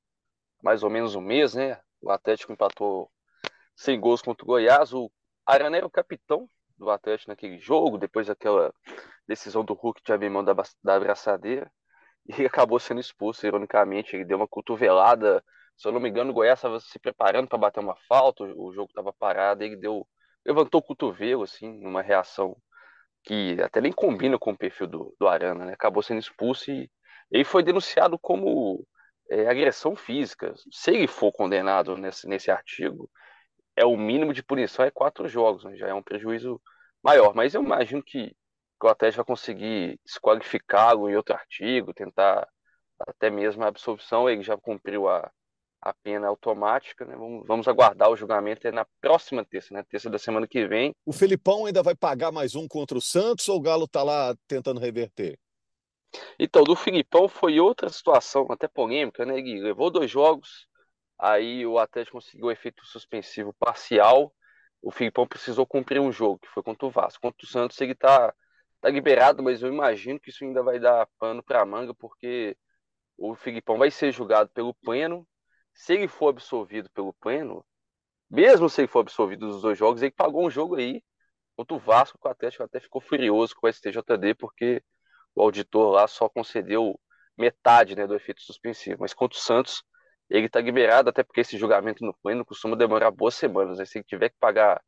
mais 0.63 0.81
ou 0.81 0.89
menos 0.89 1.13
um 1.13 1.19
mês, 1.19 1.55
né? 1.55 1.77
O 2.01 2.09
Atlético 2.09 2.53
empatou 2.53 3.11
sem 3.75 3.99
gols 3.99 4.21
contra 4.21 4.45
o 4.45 4.47
Goiás. 4.47 4.93
O 4.93 5.11
Arana 5.45 5.75
era 5.75 5.85
o 5.85 5.91
capitão 5.91 6.47
do 6.77 6.89
Atlético 6.89 7.31
naquele 7.31 7.59
jogo, 7.59 7.97
depois 7.97 8.27
daquela 8.27 8.73
decisão 9.27 9.65
do 9.65 9.73
Hulk 9.73 10.01
de 10.05 10.13
abrir 10.13 10.29
mão 10.29 10.41
da, 10.41 10.55
da 10.81 10.95
abraçadeira, 10.95 11.69
e 12.25 12.45
acabou 12.45 12.79
sendo 12.79 13.01
expulso, 13.01 13.45
ironicamente. 13.45 14.15
Ele 14.15 14.23
deu 14.23 14.37
uma 14.37 14.47
cotovelada 14.47 15.43
se 15.81 15.87
eu 15.87 15.91
não 15.91 15.99
me 15.99 16.09
engano, 16.09 16.29
o 16.29 16.33
Goiás 16.33 16.59
estava 16.59 16.79
se 16.79 16.99
preparando 16.99 17.47
para 17.47 17.57
bater 17.57 17.79
uma 17.79 17.95
falta, 18.07 18.43
o 18.43 18.71
jogo 18.71 18.89
estava 18.89 19.11
parado, 19.11 19.63
ele 19.63 19.75
deu, 19.75 20.07
levantou 20.45 20.79
o 20.79 20.83
cotovelo, 20.83 21.43
assim, 21.43 21.79
numa 21.81 22.03
reação 22.03 22.55
que 23.23 23.57
até 23.61 23.81
nem 23.81 23.91
combina 23.91 24.37
com 24.37 24.51
o 24.51 24.57
perfil 24.57 24.87
do, 24.87 25.15
do 25.19 25.27
Arana, 25.27 25.65
né? 25.65 25.73
Acabou 25.73 26.03
sendo 26.03 26.19
expulso 26.19 26.69
e 26.71 26.89
ele 27.31 27.43
foi 27.43 27.63
denunciado 27.63 28.19
como 28.19 28.85
é, 29.31 29.47
agressão 29.47 29.95
física. 29.95 30.53
Se 30.71 30.91
ele 30.91 31.07
for 31.07 31.31
condenado 31.31 31.97
nesse, 31.97 32.27
nesse 32.27 32.51
artigo, 32.51 33.09
é 33.75 33.83
o 33.85 33.97
mínimo 33.97 34.33
de 34.33 34.43
punição 34.43 34.85
é 34.85 34.91
quatro 34.91 35.27
jogos, 35.27 35.63
né? 35.63 35.75
já 35.77 35.87
é 35.87 35.93
um 35.93 36.03
prejuízo 36.03 36.61
maior. 37.03 37.33
Mas 37.33 37.55
eu 37.55 37.63
imagino 37.63 38.03
que, 38.03 38.27
que 38.79 38.85
o 38.85 38.89
Atlético 38.89 39.23
vai 39.23 39.25
conseguir 39.25 39.99
desqualificá-lo 40.05 41.09
em 41.09 41.15
outro 41.15 41.33
artigo, 41.33 41.93
tentar 41.93 42.47
até 42.99 43.31
mesmo 43.31 43.63
a 43.63 43.67
absolvição. 43.67 44.29
Ele 44.29 44.43
já 44.43 44.57
cumpriu 44.57 45.07
a, 45.09 45.31
a 45.81 45.93
pena 45.93 46.27
automática, 46.27 47.03
né? 47.05 47.15
Vamos, 47.15 47.45
vamos 47.47 47.67
aguardar 47.67 48.09
o 48.09 48.15
julgamento 48.15 48.67
é 48.67 48.71
na 48.71 48.85
próxima 49.01 49.43
terça, 49.43 49.73
né? 49.73 49.83
Terça 49.83 50.09
da 50.09 50.19
semana 50.19 50.47
que 50.47 50.67
vem. 50.67 50.93
O 51.05 51.11
Felipão 51.11 51.65
ainda 51.65 51.81
vai 51.81 51.95
pagar 51.95 52.31
mais 52.31 52.55
um 52.55 52.67
contra 52.67 52.97
o 52.97 53.01
Santos 53.01 53.49
ou 53.49 53.57
o 53.57 53.61
Galo 53.61 53.85
está 53.85 54.03
lá 54.03 54.35
tentando 54.47 54.79
reverter? 54.79 55.39
Então, 56.37 56.63
do 56.63 56.75
Filipão 56.75 57.27
foi 57.27 57.59
outra 57.59 57.89
situação, 57.89 58.45
até 58.51 58.67
polêmica, 58.67 59.25
né? 59.25 59.39
Ele 59.39 59.59
levou 59.59 59.89
dois 59.89 60.11
jogos, 60.11 60.67
aí 61.17 61.65
o 61.65 61.79
Atlético 61.79 62.17
conseguiu 62.17 62.47
o 62.47 62.51
efeito 62.51 62.85
suspensivo 62.85 63.53
parcial. 63.57 64.31
O 64.81 64.91
Filipão 64.91 65.27
precisou 65.27 65.65
cumprir 65.65 65.99
um 65.99 66.11
jogo, 66.11 66.39
que 66.39 66.49
foi 66.49 66.61
contra 66.61 66.85
o 66.85 66.91
Vasco. 66.91 67.21
Contra 67.21 67.43
o 67.43 67.49
Santos 67.49 67.79
ele 67.81 67.93
está 67.93 68.33
tá 68.79 68.89
liberado, 68.89 69.41
mas 69.41 69.63
eu 69.63 69.69
imagino 69.69 70.19
que 70.19 70.29
isso 70.29 70.43
ainda 70.43 70.61
vai 70.61 70.79
dar 70.79 71.07
pano 71.17 71.41
para 71.41 71.61
a 71.61 71.65
manga, 71.65 71.93
porque 71.93 72.55
o 73.17 73.33
Filipão 73.35 73.77
vai 73.77 73.89
ser 73.89 74.11
julgado 74.11 74.49
pelo 74.49 74.73
pleno 74.75 75.27
se 75.73 75.93
ele 75.93 76.07
for 76.07 76.29
absolvido 76.29 76.89
pelo 76.91 77.13
pleno, 77.13 77.65
mesmo 78.29 78.69
se 78.69 78.81
ele 78.81 78.87
for 78.87 78.99
absolvido 78.99 79.47
dos 79.47 79.61
dois 79.61 79.77
jogos, 79.77 80.01
ele 80.01 80.11
pagou 80.11 80.45
um 80.45 80.49
jogo 80.49 80.75
aí 80.75 81.03
contra 81.55 81.75
o 81.75 81.79
Vasco, 81.79 82.17
que 82.17 82.27
o 82.27 82.31
Atlético 82.31 82.63
até 82.63 82.79
ficou 82.79 83.01
furioso 83.01 83.55
com 83.55 83.67
o 83.67 83.71
STJD, 83.71 84.35
porque 84.37 84.83
o 85.35 85.41
auditor 85.41 85.91
lá 85.91 86.07
só 86.07 86.29
concedeu 86.29 86.99
metade 87.37 87.95
né, 87.95 88.07
do 88.07 88.15
efeito 88.15 88.41
suspensivo. 88.41 88.97
Mas 89.01 89.13
contra 89.13 89.37
o 89.37 89.41
Santos, 89.41 89.83
ele 90.29 90.47
está 90.47 90.61
liberado, 90.61 91.09
até 91.09 91.23
porque 91.23 91.41
esse 91.41 91.57
julgamento 91.57 92.05
no 92.05 92.13
pleno 92.21 92.45
costuma 92.45 92.75
demorar 92.75 93.11
boas 93.11 93.35
semanas. 93.35 93.77
Né? 93.77 93.85
Se 93.85 93.97
ele 93.97 94.05
tiver 94.05 94.29
que 94.29 94.37
pagar 94.39 94.81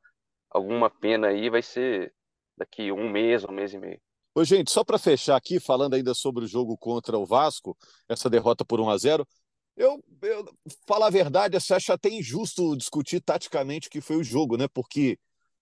alguma 0.50 0.90
pena 0.90 1.28
aí, 1.28 1.50
vai 1.50 1.62
ser 1.62 2.14
daqui 2.58 2.92
um 2.92 3.10
mês, 3.10 3.44
um 3.44 3.52
mês 3.52 3.74
e 3.74 3.80
meio. 3.80 4.00
Ô, 4.36 4.44
gente, 4.44 4.72
só 4.72 4.84
para 4.84 4.98
fechar 4.98 5.36
aqui, 5.36 5.60
falando 5.60 5.94
ainda 5.94 6.14
sobre 6.14 6.44
o 6.44 6.48
jogo 6.48 6.78
contra 6.78 7.18
o 7.18 7.26
Vasco, 7.26 7.78
essa 8.10 8.30
derrota 8.30 8.66
por 8.66 8.80
1 8.80 8.90
a 8.90 8.98
0 8.98 9.28
eu, 9.76 10.04
eu 10.22 10.46
falar 10.88 11.08
a 11.08 11.12
verdade, 11.12 11.60
você 11.60 11.74
acha 11.74 11.94
até 11.94 12.10
injusto 12.10 12.76
discutir 12.78 13.22
taticamente 13.22 13.88
o 13.88 13.92
que 13.92 14.02
foi 14.02 14.18
o 14.18 14.24
jogo, 14.24 14.58
né? 14.58 14.68
Porque 14.68 15.18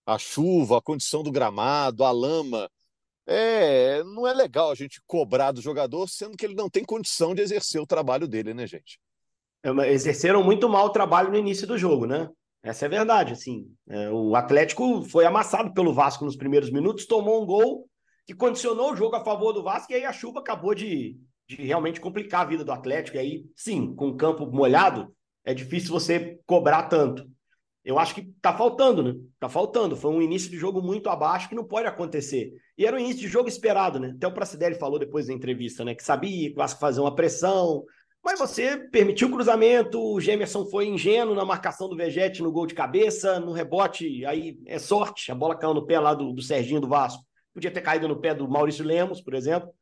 a 0.05 0.17
chuva, 0.17 0.77
a 0.77 0.81
condição 0.81 1.23
do 1.23 1.31
gramado, 1.31 2.03
a 2.03 2.11
lama, 2.11 2.69
é, 3.25 4.03
não 4.03 4.27
é 4.27 4.33
legal 4.33 4.71
a 4.71 4.75
gente 4.75 5.01
cobrar 5.07 5.51
do 5.51 5.61
jogador, 5.61 6.07
sendo 6.09 6.35
que 6.35 6.45
ele 6.45 6.55
não 6.55 6.69
tem 6.69 6.83
condição 6.83 7.33
de 7.33 7.41
exercer 7.41 7.81
o 7.81 7.87
trabalho 7.87 8.27
dele, 8.27 8.53
né, 8.53 8.67
gente? 8.67 8.99
É, 9.63 9.69
exerceram 9.91 10.43
muito 10.43 10.67
mal 10.67 10.87
o 10.87 10.91
trabalho 10.91 11.31
no 11.31 11.37
início 11.37 11.67
do 11.67 11.77
jogo, 11.77 12.05
né? 12.05 12.29
Essa 12.63 12.85
é 12.85 12.87
a 12.87 12.89
verdade, 12.89 13.33
assim. 13.33 13.73
É, 13.87 14.09
o 14.09 14.35
Atlético 14.35 15.03
foi 15.03 15.25
amassado 15.25 15.73
pelo 15.73 15.93
Vasco 15.93 16.25
nos 16.25 16.35
primeiros 16.35 16.69
minutos, 16.69 17.05
tomou 17.05 17.41
um 17.41 17.45
gol 17.45 17.87
que 18.25 18.35
condicionou 18.35 18.91
o 18.91 18.95
jogo 18.95 19.15
a 19.15 19.23
favor 19.23 19.53
do 19.53 19.63
Vasco 19.63 19.91
e 19.91 19.95
aí 19.95 20.05
a 20.05 20.13
chuva 20.13 20.39
acabou 20.39 20.75
de, 20.75 21.17
de 21.55 21.63
realmente 21.63 21.99
complicar 21.99 22.41
a 22.41 22.49
vida 22.49 22.63
do 22.63 22.71
Atlético. 22.71 23.17
E 23.17 23.19
aí, 23.19 23.45
sim, 23.55 23.93
com 23.93 24.09
o 24.09 24.15
campo 24.15 24.45
molhado, 24.45 25.13
é 25.43 25.53
difícil 25.53 25.91
você 25.91 26.39
cobrar 26.45 26.83
tanto. 26.83 27.29
Eu 27.83 27.97
acho 27.97 28.13
que 28.13 28.31
tá 28.41 28.55
faltando, 28.55 29.01
né? 29.01 29.15
Tá 29.39 29.49
faltando. 29.49 29.95
Foi 29.95 30.11
um 30.11 30.21
início 30.21 30.49
de 30.49 30.57
jogo 30.57 30.81
muito 30.81 31.09
abaixo 31.09 31.49
que 31.49 31.55
não 31.55 31.63
pode 31.63 31.87
acontecer. 31.87 32.53
E 32.77 32.85
era 32.85 32.95
um 32.95 32.99
início 32.99 33.21
de 33.21 33.27
jogo 33.27 33.49
esperado, 33.49 33.99
né? 33.99 34.13
Até 34.15 34.27
o 34.27 34.33
Pracidelli 34.33 34.75
falou 34.75 34.99
depois 34.99 35.27
da 35.27 35.33
entrevista, 35.33 35.83
né? 35.83 35.95
Que 35.95 36.03
sabia 36.03 36.49
que 36.49 36.53
o 36.53 36.57
Vasco 36.57 36.79
fazer 36.79 37.01
uma 37.01 37.15
pressão. 37.15 37.83
Mas 38.23 38.37
você 38.37 38.77
permitiu 38.77 39.27
o 39.27 39.31
cruzamento, 39.31 39.99
o 39.99 40.21
Gemerson 40.21 40.63
foi 40.67 40.85
ingênuo 40.85 41.33
na 41.33 41.43
marcação 41.43 41.89
do 41.89 41.97
Vegete 41.97 42.43
no 42.43 42.51
gol 42.51 42.67
de 42.67 42.75
cabeça, 42.75 43.39
no 43.39 43.51
rebote, 43.51 44.23
aí 44.27 44.59
é 44.67 44.77
sorte, 44.77 45.31
a 45.31 45.35
bola 45.35 45.57
caiu 45.57 45.73
no 45.73 45.87
pé 45.87 45.99
lá 45.99 46.13
do, 46.13 46.31
do 46.31 46.41
Serginho 46.41 46.79
do 46.79 46.87
Vasco. 46.87 47.23
Podia 47.51 47.71
ter 47.71 47.81
caído 47.81 48.07
no 48.07 48.21
pé 48.21 48.35
do 48.35 48.47
Maurício 48.47 48.85
Lemos, 48.85 49.21
por 49.21 49.33
exemplo. 49.33 49.73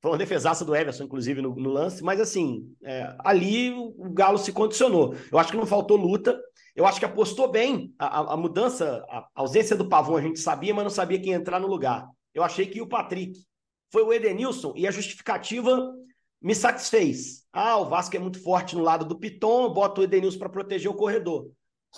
Foi 0.00 0.10
uma 0.10 0.18
defesaça 0.18 0.64
do 0.64 0.74
Everson, 0.74 1.04
inclusive, 1.04 1.42
no, 1.42 1.54
no 1.54 1.70
lance, 1.70 2.02
mas 2.02 2.20
assim, 2.20 2.74
é, 2.82 3.14
ali 3.20 3.70
o, 3.70 4.10
Galo 4.12 4.38
se 4.38 4.52
condicionou. 4.52 5.14
Eu 5.30 5.38
acho 5.38 5.50
que 5.50 5.56
não 5.58 5.66
faltou 5.66 5.96
luta, 5.96 6.40
eu 6.74 6.86
acho 6.86 6.98
que 6.98 7.04
apostou 7.04 7.50
bem. 7.50 7.94
A, 7.98 8.32
a, 8.32 8.36
mudança, 8.36 9.04
a 9.08 9.28
ausência 9.34 9.76
do 9.76 9.88
Pavão 9.88 10.16
a 10.16 10.22
gente 10.22 10.38
sabia, 10.38 10.74
mas 10.74 10.84
não 10.84 10.90
sabia 10.90 11.20
quem 11.20 11.34
entrar 11.34 11.60
no 11.60 11.66
lugar. 11.66 12.08
Eu 12.32 12.42
achei 12.42 12.66
que 12.66 12.80
o 12.80 12.86
Patrick 12.86 13.38
foi 13.92 14.02
o 14.02 14.12
Edenilson, 14.12 14.72
e 14.76 14.86
a 14.86 14.90
justificativa 14.90 15.92
me 16.40 16.54
satisfez. 16.54 17.44
Ah, 17.52 17.76
o 17.76 17.88
Vasco 17.88 18.16
é 18.16 18.18
muito 18.18 18.42
forte 18.42 18.76
no 18.76 18.82
lado 18.82 19.04
do 19.04 19.18
Piton, 19.18 19.72
bota 19.72 20.00
o 20.00 20.04
Edenilson 20.04 20.38
para 20.38 20.48
proteger 20.48 20.90
o 20.90 20.94
corredor. 20.94 21.50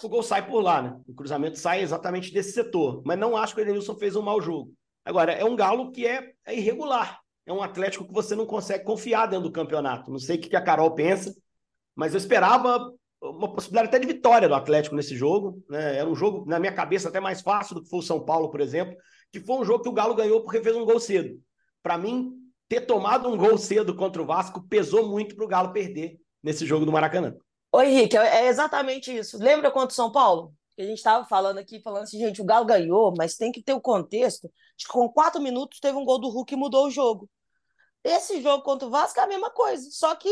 O 0.03 0.09
gol 0.09 0.23
sai 0.23 0.47
por 0.47 0.61
lá, 0.61 0.83
né? 0.83 1.01
O 1.07 1.15
cruzamento 1.15 1.59
sai 1.59 1.83
exatamente 1.83 2.33
desse 2.33 2.53
setor. 2.53 3.03
Mas 3.05 3.19
não 3.19 3.37
acho 3.37 3.55
que 3.55 3.61
o 3.61 3.63
Edenilson 3.63 3.95
fez 3.95 4.17
um 4.17 4.23
mau 4.23 4.41
jogo. 4.41 4.73
Agora, 5.05 5.33
é 5.33 5.45
um 5.45 5.55
galo 5.55 5.93
que 5.93 6.07
é, 6.07 6.33
é 6.47 6.57
irregular. 6.57 7.22
É 7.47 7.53
um 7.53 7.63
Atlético 7.63 8.07
que 8.07 8.13
você 8.13 8.35
não 8.35 8.47
consegue 8.47 8.85
confiar 8.85 9.27
dentro 9.27 9.49
do 9.49 9.53
campeonato. 9.53 10.11
Não 10.11 10.19
sei 10.19 10.37
o 10.37 10.41
que 10.41 10.55
a 10.55 10.63
Carol 10.63 10.95
pensa, 10.95 11.35
mas 11.95 12.15
eu 12.15 12.19
esperava 12.19 12.93
uma 13.21 13.53
possibilidade 13.53 13.89
até 13.89 13.99
de 13.99 14.07
vitória 14.07 14.49
do 14.49 14.55
Atlético 14.55 14.97
nesse 14.97 15.17
jogo. 15.17 15.63
Né? 15.69 15.99
Era 15.99 16.09
um 16.09 16.15
jogo, 16.15 16.45
na 16.47 16.59
minha 16.59 16.73
cabeça, 16.73 17.09
até 17.09 17.21
mais 17.21 17.41
fácil 17.41 17.77
do 17.77 17.83
que 17.83 17.89
foi 17.89 18.01
o 18.01 18.03
São 18.03 18.25
Paulo, 18.25 18.51
por 18.51 18.61
exemplo, 18.61 18.97
que 19.33 19.41
foi 19.41 19.57
um 19.57 19.65
jogo 19.65 19.83
que 19.83 19.89
o 19.89 19.95
Galo 19.95 20.15
ganhou 20.15 20.43
porque 20.43 20.63
fez 20.63 20.77
um 20.77 20.85
gol 20.85 21.01
cedo. 21.01 21.41
Para 21.83 21.99
mim, 21.99 22.33
ter 22.69 22.83
tomado 22.83 23.29
um 23.29 23.37
gol 23.37 23.59
cedo 23.59 23.95
contra 23.95 24.23
o 24.23 24.27
Vasco 24.27 24.67
pesou 24.69 25.09
muito 25.09 25.37
para 25.37 25.45
o 25.45 25.49
Galo 25.49 25.73
perder 25.73 26.19
nesse 26.43 26.67
jogo 26.67 26.85
do 26.85 26.93
Maracanã. 26.93 27.35
Oi, 27.73 27.87
Henrique, 27.87 28.17
é 28.17 28.49
exatamente 28.49 29.17
isso. 29.17 29.39
Lembra 29.39 29.71
contra 29.71 29.89
o 29.89 29.97
São 29.97 30.13
Paulo? 30.13 30.53
A 30.79 30.83
gente 30.83 30.99
estava 30.99 31.25
falando 31.25 31.59
aqui, 31.59 31.81
falando 31.81 32.05
assim, 32.05 32.19
gente, 32.19 32.41
o 32.41 32.45
Galo 32.45 32.65
ganhou, 32.65 33.15
mas 33.17 33.37
tem 33.37 33.53
que 33.53 33.63
ter 33.63 33.73
o 33.73 33.81
contexto 33.81 34.51
com 34.87 35.09
quatro 35.09 35.41
minutos 35.41 35.81
teve 35.81 35.97
um 35.97 36.05
gol 36.05 36.19
do 36.19 36.29
Hulk 36.29 36.53
e 36.53 36.57
mudou 36.57 36.87
o 36.87 36.91
jogo. 36.91 37.29
Esse 38.05 38.41
jogo 38.43 38.65
contra 38.65 38.89
o 38.89 38.91
Vasco 38.91 39.19
é 39.21 39.23
a 39.23 39.29
mesma 39.29 39.51
coisa, 39.51 39.89
só 39.91 40.15
que 40.15 40.31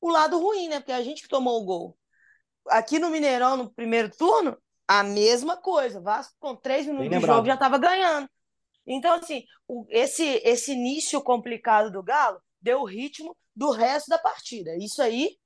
o 0.00 0.10
lado 0.10 0.38
ruim, 0.38 0.68
né? 0.68 0.80
Porque 0.80 0.92
a 0.92 1.02
gente 1.02 1.22
que 1.22 1.28
tomou 1.28 1.60
o 1.60 1.64
gol. 1.64 1.98
Aqui 2.68 2.98
no 2.98 3.10
Mineirão, 3.10 3.56
no 3.56 3.70
primeiro 3.70 4.10
turno, 4.10 4.56
a 4.86 5.02
mesma 5.02 5.56
coisa. 5.56 6.00
Vasco 6.00 6.34
com 6.38 6.54
três 6.54 6.86
minutos 6.86 7.08
de 7.08 7.26
jogo 7.26 7.46
já 7.46 7.54
estava 7.54 7.78
ganhando. 7.78 8.28
Então, 8.86 9.14
assim, 9.14 9.44
o, 9.66 9.86
esse, 9.90 10.24
esse 10.44 10.72
início 10.72 11.20
complicado 11.20 11.90
do 11.90 12.02
Galo 12.02 12.40
deu 12.60 12.80
o 12.80 12.86
ritmo 12.86 13.36
do 13.54 13.70
resto 13.70 14.08
da 14.08 14.18
partida. 14.18 14.76
Isso 14.76 15.02
aí, 15.02 15.36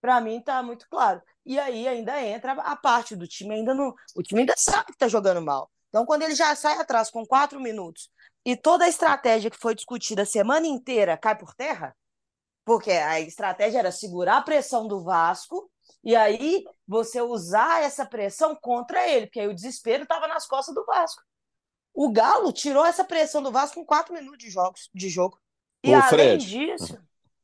para 0.00 0.20
mim, 0.20 0.40
tá 0.40 0.62
muito 0.62 0.86
claro. 0.88 1.20
E 1.44 1.58
aí 1.58 1.86
ainda 1.86 2.20
entra 2.22 2.52
a 2.52 2.74
parte 2.74 3.14
do 3.14 3.26
time 3.26 3.54
ainda 3.54 3.74
no. 3.74 3.94
O 4.14 4.22
time 4.22 4.40
ainda 4.40 4.54
sabe 4.56 4.92
que 4.92 4.98
tá 4.98 5.08
jogando 5.08 5.42
mal. 5.42 5.70
Então, 5.96 6.04
quando 6.04 6.24
ele 6.24 6.34
já 6.34 6.54
sai 6.54 6.78
atrás 6.78 7.10
com 7.10 7.24
quatro 7.24 7.58
minutos 7.58 8.10
e 8.44 8.54
toda 8.54 8.84
a 8.84 8.88
estratégia 8.88 9.50
que 9.50 9.56
foi 9.56 9.74
discutida 9.74 10.24
a 10.24 10.26
semana 10.26 10.66
inteira 10.66 11.16
cai 11.16 11.34
por 11.34 11.54
terra, 11.54 11.96
porque 12.66 12.90
a 12.90 13.18
estratégia 13.18 13.78
era 13.78 13.90
segurar 13.90 14.36
a 14.36 14.42
pressão 14.42 14.86
do 14.86 15.02
Vasco 15.02 15.70
e 16.04 16.14
aí 16.14 16.66
você 16.86 17.22
usar 17.22 17.82
essa 17.82 18.04
pressão 18.04 18.54
contra 18.54 19.08
ele, 19.08 19.24
porque 19.24 19.40
aí 19.40 19.48
o 19.48 19.54
desespero 19.54 20.02
estava 20.02 20.28
nas 20.28 20.46
costas 20.46 20.74
do 20.74 20.84
Vasco. 20.84 21.22
O 21.94 22.12
Galo 22.12 22.52
tirou 22.52 22.84
essa 22.84 23.02
pressão 23.02 23.42
do 23.42 23.50
Vasco 23.50 23.76
com 23.76 23.86
quatro 23.86 24.12
minutos 24.12 24.36
de, 24.36 24.50
jogos, 24.50 24.90
de 24.94 25.08
jogo. 25.08 25.40
E 25.82 25.92
Ô, 25.92 25.94
além 25.94 26.38
Fred. 26.38 26.44
disso. 26.44 26.98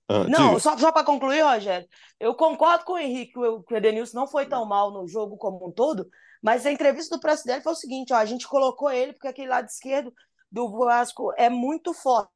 Ah, 0.07 0.25
não, 0.25 0.49
diga. 0.49 0.61
só, 0.61 0.77
só 0.77 0.93
para 0.93 1.07
concluir, 1.07 1.41
Rogério, 1.41 1.88
eu 2.21 2.35
concordo 2.35 2.85
com 2.85 2.93
o 2.93 2.99
Henrique 2.99 3.33
que 3.33 3.38
o, 3.38 3.62
que 3.62 3.73
o 3.73 3.77
Edenilson 3.79 4.15
não 4.15 4.27
foi 4.27 4.45
tão 4.45 4.67
mal 4.67 4.91
no 4.91 5.09
jogo 5.09 5.38
como 5.38 5.67
um 5.67 5.73
todo, 5.73 6.07
mas 6.42 6.66
a 6.66 6.72
entrevista 6.72 7.16
do 7.16 7.20
presidente 7.20 7.62
foi 7.62 7.72
o 7.72 7.76
seguinte: 7.76 8.12
ó, 8.12 8.16
a 8.16 8.24
gente 8.24 8.48
colocou 8.48 8.90
ele 8.90 9.12
porque 9.12 9.28
aquele 9.28 9.48
lado 9.48 9.66
esquerdo 9.66 10.12
do 10.50 10.68
Vasco 10.70 11.33
é 11.37 11.48
muito 11.48 11.94
forte. 11.94 12.31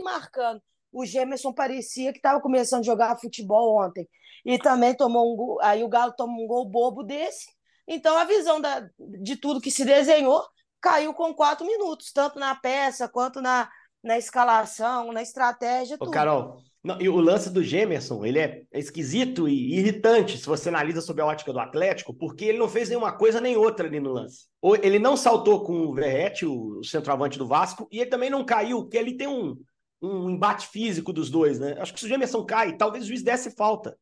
Marcando. 0.00 0.60
O 0.92 1.04
Gemerson 1.04 1.52
parecia 1.52 2.12
que 2.12 2.18
estava 2.18 2.40
começando 2.40 2.80
a 2.80 2.86
jogar 2.86 3.18
futebol 3.18 3.82
ontem. 3.84 4.08
E 4.44 4.58
também 4.58 4.94
tomou 4.94 5.32
um 5.32 5.36
gol. 5.36 5.58
Aí 5.62 5.82
o 5.82 5.88
Galo 5.88 6.12
tomou 6.16 6.44
um 6.44 6.46
gol 6.46 6.68
bobo 6.68 7.02
desse. 7.02 7.46
Então 7.86 8.16
a 8.16 8.24
visão 8.24 8.60
da, 8.60 8.88
de 8.98 9.36
tudo 9.36 9.60
que 9.60 9.70
se 9.70 9.84
desenhou 9.84 10.44
caiu 10.80 11.14
com 11.14 11.32
quatro 11.34 11.66
minutos, 11.66 12.12
tanto 12.12 12.38
na 12.38 12.54
peça 12.54 13.08
quanto 13.08 13.40
na, 13.40 13.70
na 14.02 14.18
escalação, 14.18 15.12
na 15.12 15.22
estratégia. 15.22 15.96
Ô, 15.98 16.10
Carol, 16.10 16.58
não, 16.84 17.00
e 17.00 17.08
o 17.08 17.16
lance 17.16 17.50
do 17.50 17.62
Gemerson, 17.62 18.26
ele 18.26 18.38
é 18.38 18.62
esquisito 18.72 19.48
e 19.48 19.78
irritante 19.78 20.36
se 20.36 20.44
você 20.44 20.68
analisa 20.68 21.00
sob 21.00 21.22
a 21.22 21.26
ótica 21.26 21.50
do 21.50 21.58
Atlético, 21.58 22.12
porque 22.12 22.44
ele 22.44 22.58
não 22.58 22.68
fez 22.68 22.90
nenhuma 22.90 23.10
coisa 23.10 23.40
nem 23.40 23.56
outra 23.56 23.86
ali 23.88 23.98
no 23.98 24.12
lance. 24.12 24.44
Ou 24.60 24.76
ele 24.76 24.98
não 24.98 25.16
saltou 25.16 25.64
com 25.64 25.86
o 25.86 25.94
Verrete, 25.94 26.44
o 26.44 26.84
centroavante 26.84 27.38
do 27.38 27.46
Vasco, 27.46 27.88
e 27.90 28.00
ele 28.00 28.10
também 28.10 28.28
não 28.28 28.44
caiu, 28.44 28.82
porque 28.82 28.98
ele 28.98 29.16
tem 29.16 29.26
um, 29.26 29.56
um 30.02 30.28
embate 30.28 30.68
físico 30.68 31.10
dos 31.10 31.30
dois, 31.30 31.58
né? 31.58 31.74
Acho 31.78 31.94
que 31.94 32.00
se 32.00 32.04
o 32.04 32.08
Gemerson 32.08 32.44
cai, 32.44 32.76
talvez 32.76 33.04
o 33.04 33.08
juiz 33.08 33.22
desse 33.22 33.50
falta 33.50 33.96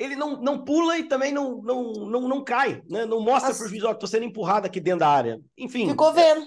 ele 0.00 0.16
não, 0.16 0.40
não 0.40 0.64
pula 0.64 0.96
e 0.96 1.04
também 1.04 1.30
não, 1.30 1.60
não, 1.60 1.92
não, 1.92 2.20
não 2.26 2.42
cai, 2.42 2.82
né? 2.88 3.04
Não 3.04 3.20
mostra 3.20 3.54
para 3.54 3.66
o 3.66 3.68
juiz, 3.68 3.84
ó, 3.84 3.92
tô 3.92 4.06
sendo 4.06 4.24
empurrado 4.24 4.66
aqui 4.66 4.80
dentro 4.80 5.00
da 5.00 5.08
área. 5.08 5.38
Enfim. 5.58 5.86
Ficou 5.86 6.10
vendo. 6.14 6.42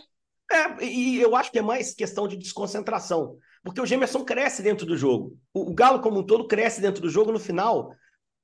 É, 0.51 0.55
é, 0.55 0.85
e 0.85 1.21
eu 1.21 1.35
acho 1.35 1.51
que 1.51 1.59
é 1.59 1.61
mais 1.61 1.93
questão 1.93 2.27
de 2.27 2.35
desconcentração. 2.35 3.37
Porque 3.63 3.79
o 3.79 3.85
Gemerson 3.85 4.25
cresce 4.25 4.61
dentro 4.61 4.85
do 4.85 4.97
jogo. 4.97 5.37
O, 5.53 5.71
o 5.71 5.73
Galo, 5.73 6.01
como 6.01 6.19
um 6.19 6.25
todo, 6.25 6.47
cresce 6.47 6.81
dentro 6.81 7.01
do 7.01 7.09
jogo. 7.09 7.31
No 7.31 7.39
final, 7.39 7.95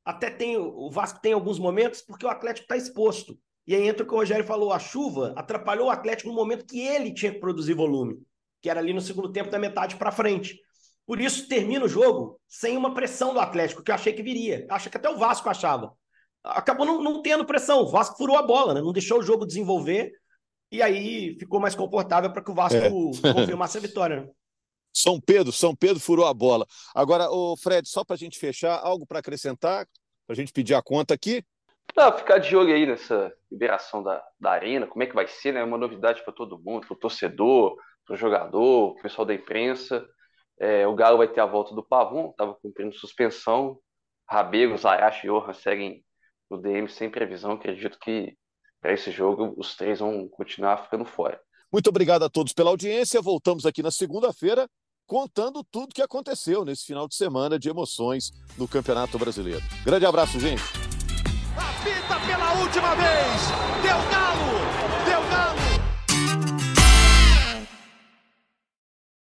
até 0.05 0.29
tem. 0.29 0.57
O 0.57 0.89
Vasco 0.89 1.19
tem 1.21 1.33
alguns 1.33 1.59
momentos 1.59 2.01
porque 2.01 2.25
o 2.25 2.29
Atlético 2.29 2.63
está 2.65 2.77
exposto. 2.77 3.37
E 3.67 3.75
aí 3.75 3.87
entra 3.87 4.03
o 4.03 4.07
que 4.07 4.13
o 4.13 4.17
Rogério 4.17 4.45
falou: 4.45 4.71
a 4.71 4.79
chuva 4.79 5.33
atrapalhou 5.35 5.87
o 5.87 5.91
Atlético 5.91 6.29
no 6.29 6.35
momento 6.35 6.65
que 6.65 6.79
ele 6.79 7.13
tinha 7.13 7.31
que 7.31 7.39
produzir 7.39 7.73
volume, 7.73 8.17
que 8.61 8.69
era 8.69 8.79
ali 8.79 8.93
no 8.93 9.01
segundo 9.01 9.31
tempo 9.31 9.51
da 9.51 9.59
metade 9.59 9.97
para 9.97 10.11
frente. 10.11 10.57
Por 11.05 11.19
isso, 11.19 11.47
termina 11.47 11.85
o 11.85 11.89
jogo 11.89 12.39
sem 12.47 12.77
uma 12.77 12.93
pressão 12.93 13.33
do 13.33 13.39
Atlético, 13.39 13.83
que 13.83 13.91
eu 13.91 13.95
achei 13.95 14.13
que 14.13 14.23
viria. 14.23 14.65
Acho 14.69 14.89
que 14.89 14.97
até 14.97 15.09
o 15.09 15.17
Vasco 15.17 15.49
achava. 15.49 15.91
Acabou 16.43 16.85
não, 16.85 17.01
não 17.01 17.21
tendo 17.21 17.45
pressão. 17.45 17.81
O 17.81 17.87
Vasco 17.87 18.15
furou 18.15 18.37
a 18.37 18.43
bola, 18.43 18.73
né? 18.73 18.81
não 18.81 18.93
deixou 18.93 19.19
o 19.19 19.23
jogo 19.23 19.45
desenvolver. 19.45 20.11
E 20.71 20.81
aí 20.81 21.35
ficou 21.39 21.59
mais 21.59 21.73
confortável 21.73 22.31
para 22.31 22.43
que 22.43 22.51
o 22.51 22.53
Vasco 22.53 22.77
é. 22.77 22.89
confirmasse 23.33 23.77
a 23.77 23.81
vitória. 23.81 24.29
São 24.93 25.19
Pedro, 25.19 25.51
São 25.51 25.75
Pedro 25.75 25.99
furou 25.99 26.25
a 26.25 26.33
bola. 26.33 26.65
Agora, 26.93 27.29
o 27.29 27.55
Fred, 27.57 27.87
só 27.87 28.03
para 28.03 28.15
a 28.15 28.17
gente 28.17 28.39
fechar, 28.39 28.79
algo 28.79 29.05
para 29.05 29.19
acrescentar, 29.19 29.85
para 30.25 30.33
a 30.33 30.35
gente 30.35 30.51
pedir 30.51 30.75
a 30.75 30.81
conta 30.81 31.13
aqui? 31.13 31.43
Não, 31.95 32.15
ficar 32.17 32.37
de 32.37 32.55
olho 32.55 32.73
aí 32.73 32.85
nessa 32.85 33.33
liberação 33.51 34.03
da, 34.03 34.23
da 34.39 34.51
arena, 34.51 34.87
como 34.87 35.03
é 35.03 35.07
que 35.07 35.15
vai 35.15 35.27
ser, 35.27 35.53
né? 35.53 35.61
É 35.61 35.63
uma 35.63 35.77
novidade 35.77 36.23
para 36.23 36.33
todo 36.33 36.59
mundo, 36.59 36.85
para 36.85 36.93
o 36.93 36.99
torcedor, 36.99 37.75
para 38.05 38.13
o 38.13 38.17
jogador, 38.17 38.93
para 38.93 38.99
o 38.99 39.03
pessoal 39.03 39.25
da 39.25 39.33
imprensa. 39.33 40.07
É, 40.59 40.85
o 40.85 40.95
Galo 40.95 41.17
vai 41.17 41.27
ter 41.27 41.39
a 41.39 41.45
volta 41.45 41.73
do 41.73 41.83
Pavon, 41.83 42.29
estava 42.31 42.53
cumprindo 42.53 42.95
suspensão. 42.95 43.79
Rabego, 44.27 44.77
Zayashi 44.77 45.25
e 45.25 45.29
Johan 45.29 45.53
seguem 45.53 46.05
no 46.49 46.57
DM 46.57 46.87
sem 46.89 47.09
previsão. 47.09 47.53
Acredito 47.53 47.97
que 47.99 48.37
para 48.81 48.93
esse 48.93 49.11
jogo 49.11 49.53
os 49.57 49.75
três 49.75 49.99
vão 49.99 50.27
continuar 50.27 50.83
ficando 50.83 51.05
fora. 51.05 51.41
Muito 51.71 51.89
obrigado 51.89 52.23
a 52.23 52.29
todos 52.29 52.53
pela 52.53 52.69
audiência. 52.69 53.21
Voltamos 53.21 53.65
aqui 53.65 53.83
na 53.83 53.91
segunda-feira 53.91 54.67
contando 55.05 55.63
tudo 55.63 55.89
o 55.89 55.93
que 55.93 56.01
aconteceu 56.01 56.63
nesse 56.63 56.85
final 56.85 57.07
de 57.07 57.15
semana 57.15 57.57
de 57.57 57.67
emoções 57.67 58.31
no 58.57 58.67
Campeonato 58.67 59.17
Brasileiro. 59.17 59.63
Grande 59.83 60.05
abraço, 60.05 60.39
gente. 60.39 60.61
A 61.57 62.19
pela 62.27 62.53
última 62.61 62.95
vez. 62.95 63.41
Deu 63.81 64.11
galo. 64.11 64.68